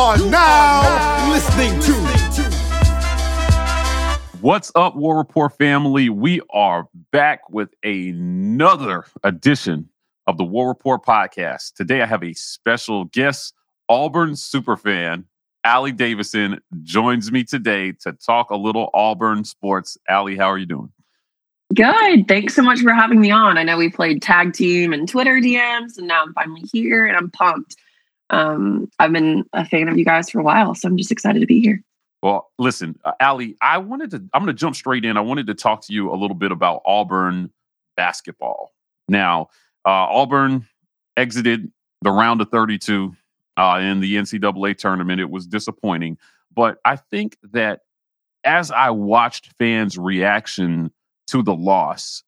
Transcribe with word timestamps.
are 0.00 0.16
now 0.30 1.30
listening 1.30 1.78
to. 1.78 1.92
What's 4.40 4.72
up, 4.74 4.96
War 4.96 5.18
Report 5.18 5.54
family? 5.58 6.08
We 6.08 6.40
are 6.48 6.88
back 7.12 7.50
with 7.50 7.74
another 7.84 9.04
edition 9.24 9.90
of 10.26 10.38
the 10.38 10.44
War 10.44 10.68
Report 10.68 11.04
podcast. 11.04 11.74
Today, 11.74 12.00
I 12.00 12.06
have 12.06 12.24
a 12.24 12.32
special 12.32 13.04
guest, 13.04 13.52
Auburn 13.90 14.30
superfan, 14.30 15.24
Allie 15.64 15.92
Davison, 15.92 16.60
joins 16.82 17.30
me 17.30 17.44
today 17.44 17.92
to 18.00 18.14
talk 18.14 18.48
a 18.48 18.56
little 18.56 18.88
Auburn 18.94 19.44
sports. 19.44 19.98
Allie, 20.08 20.38
how 20.38 20.46
are 20.46 20.56
you 20.56 20.64
doing? 20.64 20.90
Good. 21.74 22.26
Thanks 22.26 22.54
so 22.54 22.62
much 22.62 22.80
for 22.80 22.94
having 22.94 23.20
me 23.20 23.30
on. 23.30 23.58
I 23.58 23.64
know 23.64 23.76
we 23.76 23.90
played 23.90 24.22
tag 24.22 24.54
team 24.54 24.94
and 24.94 25.06
Twitter 25.06 25.40
DMs, 25.42 25.98
and 25.98 26.08
now 26.08 26.22
I'm 26.22 26.32
finally 26.32 26.64
here 26.72 27.04
and 27.04 27.18
I'm 27.18 27.30
pumped. 27.30 27.76
Um, 28.30 28.90
I've 28.98 29.12
been 29.12 29.44
a 29.52 29.64
fan 29.64 29.88
of 29.88 29.98
you 29.98 30.04
guys 30.04 30.30
for 30.30 30.40
a 30.40 30.42
while, 30.42 30.74
so 30.74 30.88
I'm 30.88 30.96
just 30.96 31.12
excited 31.12 31.40
to 31.40 31.46
be 31.46 31.60
here. 31.60 31.82
Well, 32.22 32.50
listen, 32.58 32.98
uh, 33.04 33.12
Allie, 33.18 33.56
I 33.62 33.78
wanted 33.78 34.10
to, 34.10 34.16
I'm 34.34 34.44
going 34.44 34.54
to 34.54 34.58
jump 34.58 34.76
straight 34.76 35.04
in. 35.04 35.16
I 35.16 35.20
wanted 35.20 35.46
to 35.48 35.54
talk 35.54 35.82
to 35.86 35.92
you 35.92 36.12
a 36.12 36.16
little 36.16 36.36
bit 36.36 36.52
about 36.52 36.82
Auburn 36.84 37.50
basketball. 37.96 38.72
Now, 39.08 39.48
uh, 39.86 39.90
Auburn 39.90 40.66
exited 41.16 41.72
the 42.02 42.10
round 42.10 42.40
of 42.40 42.50
32 42.50 43.14
uh, 43.56 43.80
in 43.82 44.00
the 44.00 44.16
NCAA 44.16 44.76
tournament. 44.76 45.20
It 45.20 45.30
was 45.30 45.46
disappointing. 45.46 46.18
But 46.54 46.78
I 46.84 46.96
think 46.96 47.36
that 47.52 47.80
as 48.44 48.70
I 48.70 48.90
watched 48.90 49.52
fans' 49.58 49.98
reaction 49.98 50.90
to 51.28 51.42
the 51.42 51.54
loss, 51.54 52.22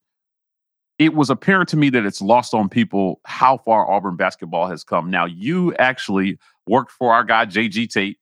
it 1.02 1.14
was 1.14 1.30
apparent 1.30 1.68
to 1.70 1.76
me 1.76 1.90
that 1.90 2.06
it's 2.06 2.22
lost 2.22 2.54
on 2.54 2.68
people 2.68 3.20
how 3.24 3.58
far 3.58 3.90
Auburn 3.90 4.14
basketball 4.14 4.68
has 4.68 4.84
come. 4.84 5.10
Now, 5.10 5.24
you 5.24 5.74
actually 5.74 6.38
worked 6.68 6.92
for 6.92 7.12
our 7.12 7.24
guy, 7.24 7.44
Jay 7.44 7.68
G. 7.68 7.88
Tate, 7.88 8.18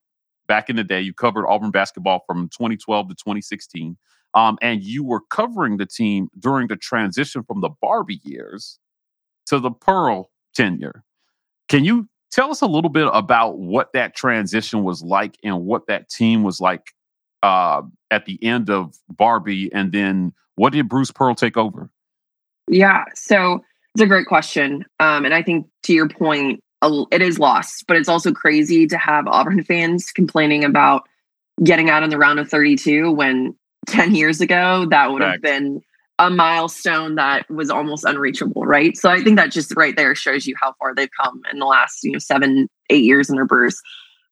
back 0.49 0.71
in 0.71 0.77
the 0.77 0.85
day. 0.85 1.01
You 1.01 1.13
covered 1.13 1.47
Auburn 1.47 1.71
basketball 1.71 2.25
from 2.27 2.49
2012 2.49 3.09
to 3.09 3.15
2016. 3.15 3.99
Um, 4.33 4.57
and 4.63 4.83
you 4.83 5.05
were 5.05 5.21
covering 5.29 5.77
the 5.77 5.85
team 5.85 6.29
during 6.39 6.69
the 6.69 6.77
transition 6.77 7.43
from 7.43 7.61
the 7.61 7.71
Barbee 7.85 8.21
years 8.23 8.79
to 9.47 9.59
the 9.59 9.71
Pearl 9.71 10.31
tenure. 10.55 11.05
Can 11.69 11.85
you 11.85 12.09
tell 12.31 12.51
us 12.51 12.63
a 12.63 12.67
little 12.67 12.91
bit 12.91 13.09
about 13.13 13.59
what 13.59 13.93
that 13.93 14.17
transition 14.17 14.85
was 14.85 15.03
like 15.03 15.37
and 15.45 15.67
what 15.67 15.87
that 15.89 16.09
team 16.09 16.45
was 16.45 16.61
like 16.61 16.93
uh, 17.43 17.83
at 18.11 18.25
the 18.25 18.43
end 18.43 18.71
of 18.71 18.95
Barbee? 19.13 19.69
And 19.75 19.93
then 19.93 20.33
what 20.55 20.73
did 20.73 20.89
Bruce 20.89 21.11
Pearl 21.11 21.35
take 21.35 21.59
over? 21.59 21.91
Yeah, 22.71 23.05
so 23.15 23.65
it's 23.95 24.03
a 24.03 24.07
great 24.07 24.27
question. 24.27 24.85
Um, 25.01 25.25
and 25.25 25.35
I 25.35 25.43
think 25.43 25.67
to 25.85 25.93
your 25.93 26.09
point, 26.09 26.63
it 26.83 27.21
is 27.21 27.39
lost, 27.39 27.85
but 27.87 27.97
it's 27.97 28.09
also 28.09 28.33
crazy 28.33 28.87
to 28.87 28.97
have 28.97 29.27
Auburn 29.27 29.63
fans 29.65 30.13
complaining 30.13 30.65
about 30.65 31.07
getting 31.63 31.91
out 31.91 32.03
in 32.03 32.11
the 32.11 32.17
round 32.17 32.39
of 32.39 32.49
32 32.49 33.11
when 33.11 33.55
10 33.89 34.15
years 34.15 34.41
ago 34.41 34.87
that 34.91 35.11
would 35.11 35.23
have 35.23 35.43
been 35.43 35.83
a 36.19 36.31
milestone 36.31 37.15
that 37.15 37.51
was 37.51 37.71
almost 37.71 38.05
unreachable, 38.05 38.67
right? 38.67 38.97
So 38.97 39.11
I 39.11 39.23
think 39.23 39.37
that 39.37 39.51
just 39.51 39.75
right 39.75 39.97
there 39.97 40.15
shows 40.15 40.47
you 40.47 40.55
how 40.61 40.75
far 40.79 40.95
they've 40.95 41.09
come 41.21 41.41
in 41.51 41.59
the 41.59 41.65
last, 41.65 42.05
you 42.05 42.13
know, 42.13 42.19
seven, 42.19 42.69
eight 42.91 43.03
years 43.03 43.31
in 43.31 43.37
their 43.37 43.47
Bruce. 43.47 43.81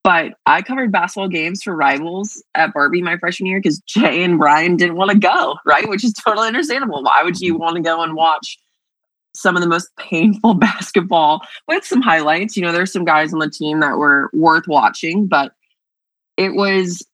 But 0.04 0.34
I 0.46 0.62
covered 0.62 0.92
basketball 0.92 1.28
games 1.28 1.62
for 1.62 1.74
rivals 1.77 2.42
at 2.54 2.72
Barbee 2.72 3.02
my 3.02 3.18
freshman 3.18 3.48
year 3.48 3.60
because 3.60 3.80
Jay 3.80 4.22
and 4.22 4.38
Brian 4.38 4.77
didn't 4.77 4.96
want 4.96 5.10
to 5.10 5.18
go, 5.18 5.56
right? 5.66 5.88
Which 5.88 6.04
is 6.04 6.12
totally 6.12 6.46
understandable. 6.46 7.02
Why 7.02 7.22
would 7.22 7.41
you 7.41 7.56
want 7.56 7.77
to 7.77 7.82
go 7.82 8.02
and 8.02 8.14
watch 8.14 8.58
some 9.34 9.56
of 9.56 9.62
the 9.62 9.69
most 9.69 9.91
painful 9.98 10.54
basketball 10.54 11.42
with 11.66 11.84
some 11.84 12.00
highlights? 12.00 12.56
You 12.56 12.62
know, 12.62 12.72
there's 12.72 12.92
some 12.92 13.04
guys 13.04 13.32
on 13.32 13.41
the 13.41 13.50
team 13.50 13.80
that 13.80 13.98
were 13.98 14.30
worth 14.32 14.66
watching, 14.66 15.26
but 15.26 15.52
it 16.36 16.54
was 16.54 17.04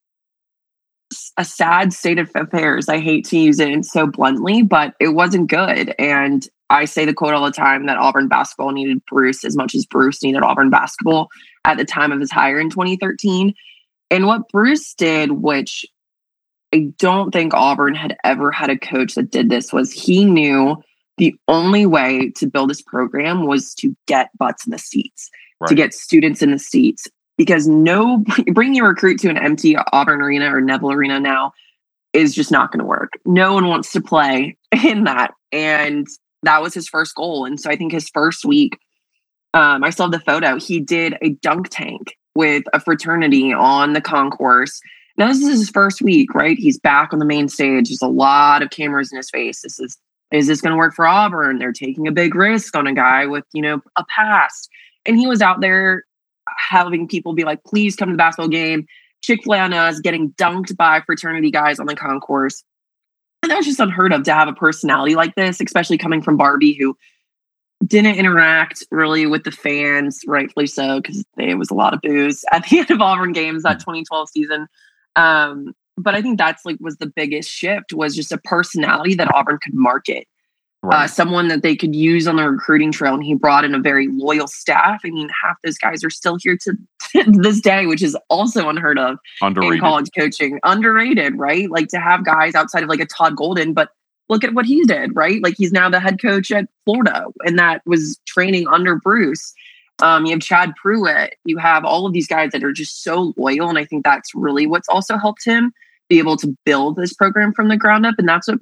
a 1.36 1.44
sad 1.44 1.92
state 1.92 2.18
of 2.18 2.30
affairs. 2.34 2.88
I 2.88 3.00
hate 3.00 3.24
to 3.26 3.38
use 3.38 3.58
it 3.58 3.84
so 3.84 4.06
bluntly, 4.06 4.62
but 4.62 4.94
it 5.00 5.08
wasn't 5.08 5.50
good. 5.50 5.94
And 5.98 6.46
I 6.70 6.84
say 6.84 7.04
the 7.04 7.14
quote 7.14 7.34
all 7.34 7.44
the 7.44 7.50
time 7.50 7.86
that 7.86 7.98
Auburn 7.98 8.28
basketball 8.28 8.72
needed 8.72 9.04
Bruce 9.06 9.44
as 9.44 9.56
much 9.56 9.74
as 9.74 9.84
Bruce 9.84 10.22
needed 10.22 10.42
Auburn 10.42 10.70
basketball 10.70 11.28
at 11.64 11.76
the 11.76 11.84
time 11.84 12.12
of 12.12 12.20
his 12.20 12.30
hire 12.30 12.60
in 12.60 12.70
2013. 12.70 13.54
And 14.10 14.26
what 14.26 14.48
Bruce 14.48 14.94
did, 14.94 15.32
which 15.32 15.84
I 16.72 16.92
don't 16.98 17.32
think 17.32 17.52
Auburn 17.52 17.94
had 17.94 18.16
ever 18.24 18.50
had 18.50 18.70
a 18.70 18.78
coach 18.78 19.14
that 19.14 19.30
did 19.30 19.50
this, 19.50 19.72
was 19.72 19.92
he 19.92 20.24
knew 20.24 20.76
the 21.18 21.34
only 21.48 21.86
way 21.86 22.30
to 22.36 22.46
build 22.46 22.70
this 22.70 22.82
program 22.82 23.46
was 23.46 23.74
to 23.76 23.94
get 24.06 24.30
butts 24.36 24.66
in 24.66 24.72
the 24.72 24.78
seats, 24.78 25.30
right. 25.60 25.68
to 25.68 25.74
get 25.74 25.94
students 25.94 26.42
in 26.42 26.50
the 26.50 26.58
seats 26.58 27.06
because 27.36 27.66
no 27.66 28.24
bringing 28.52 28.76
your 28.76 28.88
recruit 28.88 29.18
to 29.20 29.28
an 29.28 29.38
empty 29.38 29.76
Auburn 29.92 30.20
arena 30.20 30.54
or 30.54 30.60
Neville 30.60 30.92
arena 30.92 31.20
now 31.20 31.52
is 32.12 32.34
just 32.34 32.50
not 32.50 32.70
going 32.70 32.78
to 32.78 32.86
work. 32.86 33.14
No 33.24 33.52
one 33.54 33.66
wants 33.66 33.92
to 33.92 34.00
play 34.00 34.56
in 34.84 35.04
that, 35.04 35.32
and 35.52 36.06
that 36.42 36.62
was 36.62 36.74
his 36.74 36.88
first 36.88 37.14
goal. 37.14 37.44
And 37.44 37.58
so 37.58 37.70
I 37.70 37.76
think 37.76 37.92
his 37.92 38.08
first 38.08 38.44
week, 38.44 38.78
um, 39.52 39.82
I 39.82 39.90
saw 39.90 40.08
the 40.08 40.20
photo. 40.20 40.58
He 40.58 40.80
did 40.80 41.16
a 41.22 41.30
dunk 41.30 41.68
tank 41.70 42.16
with 42.34 42.64
a 42.72 42.80
fraternity 42.80 43.52
on 43.52 43.92
the 43.92 44.00
concourse. 44.00 44.80
Now 45.16 45.28
this 45.28 45.40
is 45.40 45.58
his 45.58 45.70
first 45.70 46.02
week, 46.02 46.34
right? 46.34 46.58
He's 46.58 46.78
back 46.78 47.12
on 47.12 47.20
the 47.20 47.24
main 47.24 47.48
stage. 47.48 47.88
There's 47.88 48.02
a 48.02 48.08
lot 48.08 48.62
of 48.62 48.70
cameras 48.70 49.12
in 49.12 49.16
his 49.16 49.30
face. 49.30 49.62
This 49.62 49.78
is 49.78 49.96
is 50.32 50.48
this 50.48 50.60
going 50.60 50.72
to 50.72 50.76
work 50.76 50.94
for 50.94 51.06
Auburn? 51.06 51.58
They're 51.58 51.72
taking 51.72 52.08
a 52.08 52.12
big 52.12 52.34
risk 52.34 52.74
on 52.76 52.88
a 52.88 52.94
guy 52.94 53.26
with 53.26 53.44
you 53.52 53.62
know 53.62 53.80
a 53.96 54.04
past, 54.14 54.68
and 55.06 55.16
he 55.16 55.26
was 55.26 55.40
out 55.40 55.60
there 55.60 56.04
having 56.56 57.08
people 57.08 57.34
be 57.34 57.44
like, 57.44 57.62
please 57.64 57.96
come 57.96 58.08
to 58.08 58.12
the 58.12 58.18
basketball 58.18 58.48
game. 58.48 58.86
Chick 59.22 59.42
fil 59.44 59.54
A 59.54 59.58
on 59.60 59.72
us, 59.72 60.00
getting 60.00 60.32
dunked 60.32 60.76
by 60.76 61.00
fraternity 61.00 61.50
guys 61.50 61.78
on 61.78 61.86
the 61.86 61.96
concourse. 61.96 62.62
And 63.42 63.50
that 63.50 63.56
was 63.56 63.66
just 63.66 63.80
unheard 63.80 64.12
of 64.12 64.22
to 64.24 64.34
have 64.34 64.48
a 64.48 64.52
personality 64.52 65.14
like 65.14 65.34
this, 65.34 65.60
especially 65.60 65.98
coming 65.98 66.22
from 66.22 66.38
Barbee, 66.38 66.76
who 66.78 66.96
didn't 67.86 68.16
interact 68.16 68.84
really 68.90 69.26
with 69.26 69.44
the 69.44 69.50
fans, 69.50 70.20
rightfully 70.26 70.66
so, 70.66 71.00
because 71.00 71.24
there 71.36 71.56
was 71.56 71.70
a 71.70 71.74
lot 71.74 71.92
of 71.92 72.00
booze 72.00 72.44
at 72.52 72.66
the 72.68 72.78
end 72.80 72.90
of 72.90 73.00
Auburn 73.00 73.32
games 73.32 73.62
that 73.62 73.80
2012 73.80 74.28
season. 74.30 74.66
Um, 75.16 75.74
but 75.96 76.14
I 76.14 76.22
think 76.22 76.38
that's 76.38 76.64
like 76.64 76.76
was 76.80 76.96
the 76.96 77.06
biggest 77.06 77.50
shift 77.50 77.92
was 77.92 78.16
just 78.16 78.32
a 78.32 78.38
personality 78.38 79.14
that 79.14 79.32
Auburn 79.32 79.58
could 79.62 79.74
market 79.74 80.26
right. 80.84 81.04
uh, 81.04 81.06
someone 81.06 81.48
that 81.48 81.62
they 81.62 81.76
could 81.76 81.94
use 81.94 82.26
on 82.26 82.36
the 82.36 82.48
recruiting 82.48 82.92
trail. 82.92 83.14
And 83.14 83.24
he 83.24 83.34
brought 83.34 83.64
in 83.64 83.74
a 83.74 83.80
very 83.80 84.08
loyal 84.08 84.46
staff. 84.46 85.00
I 85.04 85.10
mean, 85.10 85.28
half 85.42 85.56
those 85.64 85.78
guys 85.78 86.04
are 86.04 86.10
still 86.10 86.36
here 86.40 86.56
to, 86.62 86.76
this 87.26 87.60
day, 87.60 87.86
which 87.86 88.02
is 88.02 88.16
also 88.28 88.68
unheard 88.68 88.98
of 88.98 89.18
Underrated. 89.42 89.74
in 89.74 89.80
college 89.80 90.08
coaching. 90.16 90.58
Underrated, 90.64 91.38
right? 91.38 91.70
Like 91.70 91.88
to 91.88 91.98
have 91.98 92.24
guys 92.24 92.54
outside 92.54 92.82
of 92.82 92.88
like 92.88 93.00
a 93.00 93.06
Todd 93.06 93.36
Golden, 93.36 93.72
but 93.72 93.90
look 94.28 94.44
at 94.44 94.54
what 94.54 94.66
he 94.66 94.84
did, 94.84 95.14
right? 95.14 95.42
Like 95.42 95.54
he's 95.56 95.72
now 95.72 95.88
the 95.88 96.00
head 96.00 96.20
coach 96.20 96.50
at 96.50 96.68
Florida, 96.84 97.26
and 97.44 97.58
that 97.58 97.82
was 97.86 98.18
training 98.26 98.66
under 98.68 98.96
Bruce. 98.96 99.52
Um, 100.02 100.26
you 100.26 100.32
have 100.32 100.40
Chad 100.40 100.72
Prewitt. 100.82 101.30
You 101.44 101.56
have 101.58 101.84
all 101.84 102.06
of 102.06 102.12
these 102.12 102.26
guys 102.26 102.50
that 102.52 102.64
are 102.64 102.72
just 102.72 103.02
so 103.02 103.32
loyal, 103.36 103.68
and 103.68 103.78
I 103.78 103.84
think 103.84 104.04
that's 104.04 104.34
really 104.34 104.66
what's 104.66 104.88
also 104.88 105.16
helped 105.16 105.44
him 105.44 105.72
be 106.08 106.18
able 106.18 106.36
to 106.36 106.54
build 106.64 106.96
this 106.96 107.14
program 107.14 107.52
from 107.52 107.68
the 107.68 107.76
ground 107.76 108.04
up. 108.04 108.16
And 108.18 108.28
that's 108.28 108.48
what 108.48 108.58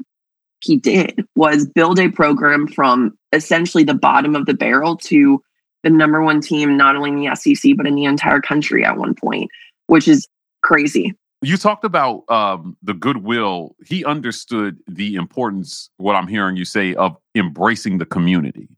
he 0.62 0.76
did 0.76 1.26
was 1.34 1.66
build 1.66 1.98
a 1.98 2.10
program 2.10 2.66
from 2.66 3.16
essentially 3.32 3.84
the 3.84 3.94
bottom 3.94 4.36
of 4.36 4.46
the 4.46 4.54
barrel 4.54 4.96
to 4.96 5.42
the 5.82 5.90
number 5.90 6.22
one 6.22 6.40
team, 6.40 6.76
not 6.76 6.96
only 6.96 7.10
in 7.10 7.16
the 7.16 7.34
SEC, 7.34 7.76
but 7.76 7.86
in 7.86 7.94
the 7.94 8.04
entire 8.04 8.40
country 8.40 8.84
at 8.84 8.96
one 8.96 9.14
point, 9.14 9.50
which 9.88 10.06
is 10.06 10.26
crazy. 10.62 11.14
You 11.44 11.56
talked 11.56 11.84
about 11.84 12.22
um, 12.28 12.76
the 12.82 12.94
goodwill. 12.94 13.74
He 13.84 14.04
understood 14.04 14.78
the 14.86 15.16
importance, 15.16 15.90
what 15.96 16.14
I'm 16.14 16.28
hearing 16.28 16.56
you 16.56 16.64
say, 16.64 16.94
of 16.94 17.16
embracing 17.34 17.98
the 17.98 18.06
community. 18.06 18.68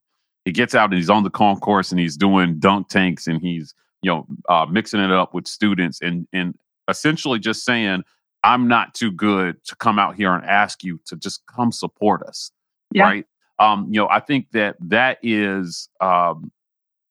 He 0.47 0.53
gets 0.53 0.75
out 0.75 0.91
and 0.91 0.95
he's 0.95 1.11
on 1.11 1.25
the 1.25 1.31
concourse 1.31 1.91
and 1.91 2.01
he's 2.01 2.17
doing 2.17 2.59
dunk 2.59 2.89
tanks 2.89 3.27
and 3.27 3.41
he's, 3.41 3.75
you 4.01 4.11
know, 4.11 4.27
uh, 4.49 4.67
mixing 4.67 5.01
it 5.01 5.11
up 5.11 5.35
with 5.35 5.47
students 5.47 6.01
and 6.01 6.27
and 6.33 6.55
essentially 6.89 7.39
just 7.39 7.65
saying, 7.65 8.03
I'm 8.45 8.69
not 8.69 8.95
too 8.95 9.11
good 9.11 9.65
to 9.65 9.77
come 9.77 9.99
out 9.99 10.17
here 10.17 10.33
and 10.33 10.45
ask 10.45 10.85
you 10.85 11.01
to 11.07 11.17
just 11.17 11.43
come 11.47 11.73
support 11.73 12.23
us. 12.23 12.53
Yeah. 12.93 13.05
Right. 13.05 13.27
Um, 13.59 13.87
you 13.91 13.99
know, 13.99 14.09
I 14.09 14.21
think 14.21 14.51
that 14.53 14.77
that 14.81 15.19
is 15.23 15.89
um, 16.01 16.53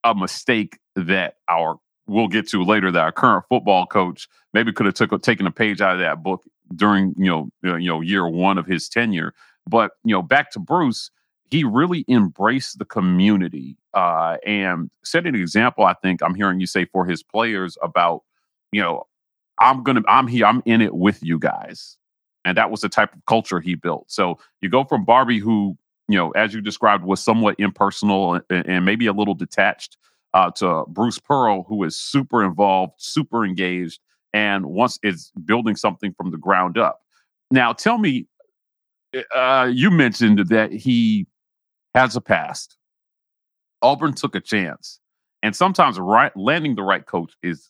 a 0.03 0.13
mistake 0.13 0.77
that 0.95 1.37
our 1.49 1.79
we'll 2.05 2.27
get 2.27 2.47
to 2.49 2.63
later 2.63 2.91
that 2.91 3.01
our 3.01 3.11
current 3.11 3.45
football 3.49 3.85
coach 3.85 4.27
maybe 4.53 4.71
could 4.71 4.85
have 4.85 4.95
took 4.95 5.19
taken 5.21 5.47
a 5.47 5.51
page 5.51 5.81
out 5.81 5.93
of 5.93 5.99
that 5.99 6.21
book 6.21 6.43
during 6.75 7.13
you 7.17 7.25
know 7.25 7.49
you 7.63 7.87
know 7.87 8.01
year 8.01 8.27
one 8.27 8.57
of 8.57 8.67
his 8.67 8.87
tenure. 8.87 9.33
But 9.67 9.91
you 10.03 10.13
know, 10.13 10.21
back 10.21 10.51
to 10.51 10.59
Bruce, 10.59 11.09
he 11.49 11.63
really 11.63 12.05
embraced 12.07 12.77
the 12.77 12.85
community 12.85 13.77
uh, 13.93 14.37
and 14.45 14.91
set 15.03 15.25
an 15.25 15.35
example. 15.35 15.85
I 15.85 15.93
think 15.93 16.21
I'm 16.21 16.35
hearing 16.35 16.59
you 16.59 16.67
say 16.67 16.85
for 16.85 17.05
his 17.05 17.23
players 17.23 17.77
about 17.81 18.23
you 18.71 18.81
know 18.81 19.07
I'm 19.59 19.83
gonna 19.83 20.01
I'm 20.07 20.27
here, 20.27 20.45
I'm 20.45 20.61
in 20.65 20.81
it 20.81 20.95
with 20.95 21.23
you 21.23 21.39
guys. 21.39 21.97
And 22.45 22.57
that 22.57 22.69
was 22.69 22.81
the 22.81 22.89
type 22.89 23.13
of 23.13 23.25
culture 23.25 23.61
he 23.61 23.75
built. 23.75 24.11
So 24.11 24.37
you 24.61 24.69
go 24.69 24.83
from 24.83 25.05
Barbee, 25.05 25.39
who, 25.39 25.77
you 26.09 26.17
know, 26.17 26.31
as 26.31 26.53
you 26.53 26.59
described, 26.59 27.05
was 27.05 27.23
somewhat 27.23 27.55
impersonal 27.57 28.41
and, 28.49 28.67
and 28.67 28.85
maybe 28.85 29.05
a 29.05 29.13
little 29.13 29.33
detached 29.33 29.97
uh, 30.33 30.51
to 30.51 30.83
Bruce 30.89 31.19
Pearl, 31.19 31.63
who 31.63 31.83
is 31.83 31.95
super 31.95 32.43
involved, 32.43 32.93
super 32.97 33.45
engaged, 33.45 33.99
and 34.33 34.65
once 34.65 34.99
is 35.03 35.31
building 35.45 35.75
something 35.75 36.13
from 36.17 36.31
the 36.31 36.37
ground 36.37 36.77
up. 36.77 37.01
Now, 37.51 37.71
tell 37.71 37.97
me, 37.97 38.27
uh, 39.33 39.69
you 39.71 39.91
mentioned 39.91 40.47
that 40.49 40.73
he 40.73 41.27
has 41.95 42.15
a 42.15 42.21
past. 42.21 42.77
Auburn 43.81 44.13
took 44.13 44.35
a 44.35 44.41
chance, 44.41 44.99
and 45.43 45.55
sometimes 45.55 45.99
right 45.99 46.35
landing 46.35 46.75
the 46.75 46.83
right 46.83 47.05
coach 47.05 47.33
is 47.43 47.69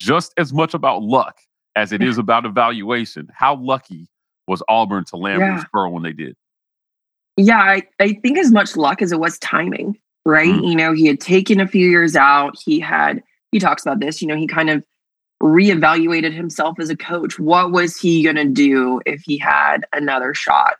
just 0.00 0.32
as 0.36 0.52
much 0.52 0.74
about 0.74 1.02
luck 1.02 1.38
as 1.74 1.92
it 1.92 2.02
is 2.02 2.18
about 2.18 2.44
evaluation. 2.44 3.28
How 3.34 3.56
lucky 3.56 4.08
was 4.48 4.62
Auburn 4.68 5.04
to 5.06 5.16
land 5.16 5.40
yeah. 5.40 5.54
Bruce 5.54 5.66
Pearl 5.72 5.92
when 5.92 6.02
they 6.02 6.12
did? 6.12 6.36
Yeah, 7.36 7.58
I, 7.58 7.82
I 8.00 8.14
think 8.14 8.38
as 8.38 8.50
much 8.50 8.76
luck 8.76 9.02
as 9.02 9.12
it 9.12 9.20
was 9.20 9.38
timing, 9.38 9.98
right? 10.24 10.48
Mm. 10.48 10.68
You 10.68 10.74
know, 10.74 10.92
he 10.92 11.06
had 11.06 11.20
taken 11.20 11.60
a 11.60 11.68
few 11.68 11.88
years 11.88 12.16
out. 12.16 12.56
He 12.64 12.80
had, 12.80 13.22
he 13.52 13.58
talks 13.58 13.82
about 13.82 14.00
this, 14.00 14.22
you 14.22 14.28
know, 14.28 14.36
he 14.36 14.46
kind 14.46 14.70
of 14.70 14.82
reevaluated 15.42 16.34
himself 16.34 16.80
as 16.80 16.88
a 16.88 16.96
coach. 16.96 17.38
What 17.38 17.72
was 17.72 17.98
he 17.98 18.22
going 18.22 18.36
to 18.36 18.46
do 18.46 19.02
if 19.04 19.22
he 19.22 19.36
had 19.36 19.84
another 19.92 20.32
shot? 20.32 20.76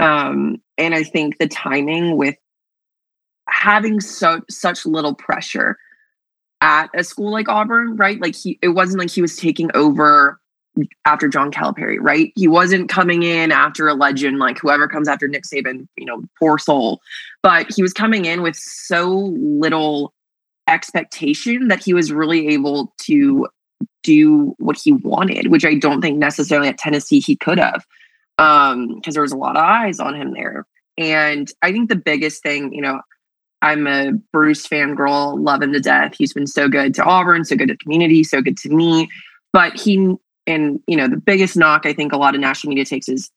Um, 0.00 0.60
and 0.76 0.94
I 0.94 1.04
think 1.04 1.38
the 1.38 1.46
timing 1.46 2.16
with 2.16 2.34
having 3.48 4.00
so 4.00 4.40
such 4.50 4.84
little 4.84 5.14
pressure 5.14 5.78
at 6.64 6.88
a 6.94 7.04
school 7.04 7.30
like 7.30 7.46
Auburn, 7.46 7.94
right? 7.96 8.18
Like 8.18 8.34
he, 8.34 8.58
it 8.62 8.68
wasn't 8.68 8.98
like 8.98 9.10
he 9.10 9.20
was 9.20 9.36
taking 9.36 9.70
over 9.74 10.40
after 11.04 11.28
John 11.28 11.52
Calipari, 11.52 11.98
right? 12.00 12.32
He 12.36 12.48
wasn't 12.48 12.88
coming 12.88 13.22
in 13.22 13.52
after 13.52 13.86
a 13.86 13.92
legend 13.92 14.38
like 14.38 14.58
whoever 14.58 14.88
comes 14.88 15.06
after 15.06 15.28
Nick 15.28 15.44
Saban, 15.44 15.86
you 15.96 16.06
know, 16.06 16.22
poor 16.38 16.56
soul. 16.56 17.02
But 17.42 17.70
he 17.70 17.82
was 17.82 17.92
coming 17.92 18.24
in 18.24 18.40
with 18.40 18.56
so 18.56 19.34
little 19.38 20.14
expectation 20.66 21.68
that 21.68 21.84
he 21.84 21.92
was 21.92 22.10
really 22.10 22.48
able 22.48 22.94
to 23.02 23.46
do 24.02 24.54
what 24.58 24.78
he 24.82 24.94
wanted, 24.94 25.48
which 25.48 25.66
I 25.66 25.74
don't 25.74 26.00
think 26.00 26.16
necessarily 26.16 26.68
at 26.68 26.78
Tennessee 26.78 27.20
he 27.20 27.36
could 27.36 27.58
have. 27.58 27.84
Um, 28.38 28.94
because 28.94 29.14
there 29.14 29.22
was 29.22 29.32
a 29.32 29.36
lot 29.36 29.56
of 29.56 29.62
eyes 29.62 30.00
on 30.00 30.14
him 30.14 30.32
there. 30.32 30.66
And 30.96 31.48
I 31.60 31.72
think 31.72 31.90
the 31.90 31.94
biggest 31.94 32.42
thing, 32.42 32.72
you 32.72 32.80
know, 32.80 33.00
I'm 33.64 33.86
a 33.86 34.12
Bruce 34.30 34.66
fan 34.66 34.94
girl, 34.94 35.40
love 35.40 35.62
him 35.62 35.72
to 35.72 35.80
death. 35.80 36.14
He's 36.18 36.34
been 36.34 36.46
so 36.46 36.68
good 36.68 36.92
to 36.96 37.02
Auburn, 37.02 37.46
so 37.46 37.56
good 37.56 37.68
to 37.68 37.74
the 37.74 37.78
community, 37.78 38.22
so 38.22 38.42
good 38.42 38.58
to 38.58 38.68
me. 38.68 39.08
But 39.54 39.74
he 39.74 40.14
and 40.46 40.80
you 40.86 40.96
know 40.96 41.08
the 41.08 41.16
biggest 41.16 41.56
knock 41.56 41.86
I 41.86 41.94
think 41.94 42.12
a 42.12 42.18
lot 42.18 42.34
of 42.34 42.42
national 42.42 42.68
media 42.68 42.84
takes 42.84 43.08
is, 43.08 43.30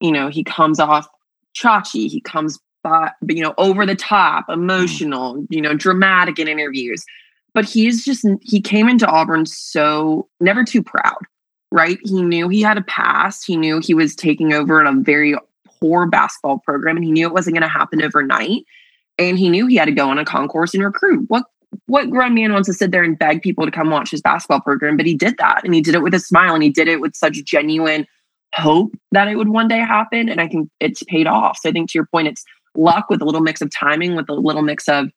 you 0.00 0.12
know, 0.12 0.28
he 0.28 0.44
comes 0.44 0.78
off 0.78 1.08
chachi, 1.56 2.08
he 2.08 2.20
comes 2.20 2.60
by, 2.84 3.10
you 3.28 3.42
know, 3.42 3.52
over 3.58 3.84
the 3.84 3.96
top, 3.96 4.46
mm. 4.46 4.54
emotional, 4.54 5.44
you 5.50 5.60
know, 5.60 5.74
dramatic 5.74 6.38
in 6.38 6.46
interviews. 6.46 7.04
But 7.52 7.64
he's 7.64 8.04
just 8.04 8.24
he 8.42 8.60
came 8.60 8.88
into 8.88 9.08
Auburn 9.08 9.44
so 9.44 10.28
never 10.40 10.62
too 10.62 10.84
proud, 10.84 11.18
right? 11.72 11.98
He 12.04 12.22
knew 12.22 12.48
he 12.48 12.62
had 12.62 12.78
a 12.78 12.82
past. 12.82 13.44
He 13.44 13.56
knew 13.56 13.80
he 13.80 13.92
was 13.94 14.14
taking 14.14 14.52
over 14.52 14.80
in 14.80 14.86
a 14.86 15.02
very 15.02 15.34
poor 15.80 16.06
basketball 16.06 16.58
program, 16.58 16.96
and 16.96 17.04
he 17.04 17.10
knew 17.10 17.26
it 17.26 17.32
wasn't 17.32 17.54
going 17.54 17.68
to 17.68 17.68
happen 17.68 18.02
overnight. 18.02 18.64
And 19.18 19.38
he 19.38 19.48
knew 19.48 19.66
he 19.66 19.76
had 19.76 19.86
to 19.86 19.92
go 19.92 20.08
on 20.08 20.18
a 20.18 20.24
concourse 20.24 20.74
and 20.74 20.84
recruit. 20.84 21.24
What 21.28 21.44
what 21.86 22.10
grown 22.10 22.34
man 22.34 22.52
wants 22.52 22.66
to 22.68 22.74
sit 22.74 22.92
there 22.92 23.02
and 23.02 23.18
beg 23.18 23.42
people 23.42 23.66
to 23.66 23.70
come 23.70 23.90
watch 23.90 24.10
his 24.10 24.22
basketball 24.22 24.60
program? 24.60 24.96
But 24.96 25.06
he 25.06 25.14
did 25.14 25.36
that 25.38 25.62
and 25.64 25.74
he 25.74 25.80
did 25.80 25.94
it 25.94 26.02
with 26.02 26.14
a 26.14 26.18
smile 26.18 26.54
and 26.54 26.62
he 26.62 26.70
did 26.70 26.88
it 26.88 27.00
with 27.00 27.14
such 27.14 27.44
genuine 27.44 28.06
hope 28.54 28.94
that 29.12 29.28
it 29.28 29.36
would 29.36 29.48
one 29.48 29.68
day 29.68 29.78
happen. 29.78 30.28
And 30.28 30.40
I 30.40 30.48
think 30.48 30.70
it's 30.80 31.02
paid 31.04 31.26
off. 31.26 31.58
So 31.60 31.68
I 31.68 31.72
think 31.72 31.90
to 31.90 31.98
your 31.98 32.06
point, 32.06 32.28
it's 32.28 32.44
luck 32.74 33.10
with 33.10 33.20
a 33.20 33.24
little 33.24 33.40
mix 33.40 33.60
of 33.60 33.70
timing, 33.70 34.16
with 34.16 34.28
a 34.28 34.34
little 34.34 34.62
mix 34.62 34.88
of 34.88 35.10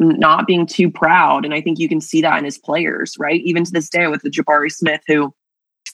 not 0.00 0.46
being 0.46 0.66
too 0.66 0.90
proud. 0.90 1.44
And 1.44 1.54
I 1.54 1.60
think 1.60 1.78
you 1.78 1.88
can 1.88 2.00
see 2.00 2.20
that 2.22 2.38
in 2.38 2.44
his 2.44 2.58
players, 2.58 3.14
right? 3.18 3.40
Even 3.42 3.64
to 3.64 3.70
this 3.70 3.88
day 3.88 4.06
with 4.06 4.22
the 4.22 4.30
Jabari 4.30 4.70
Smith, 4.70 5.00
who 5.06 5.34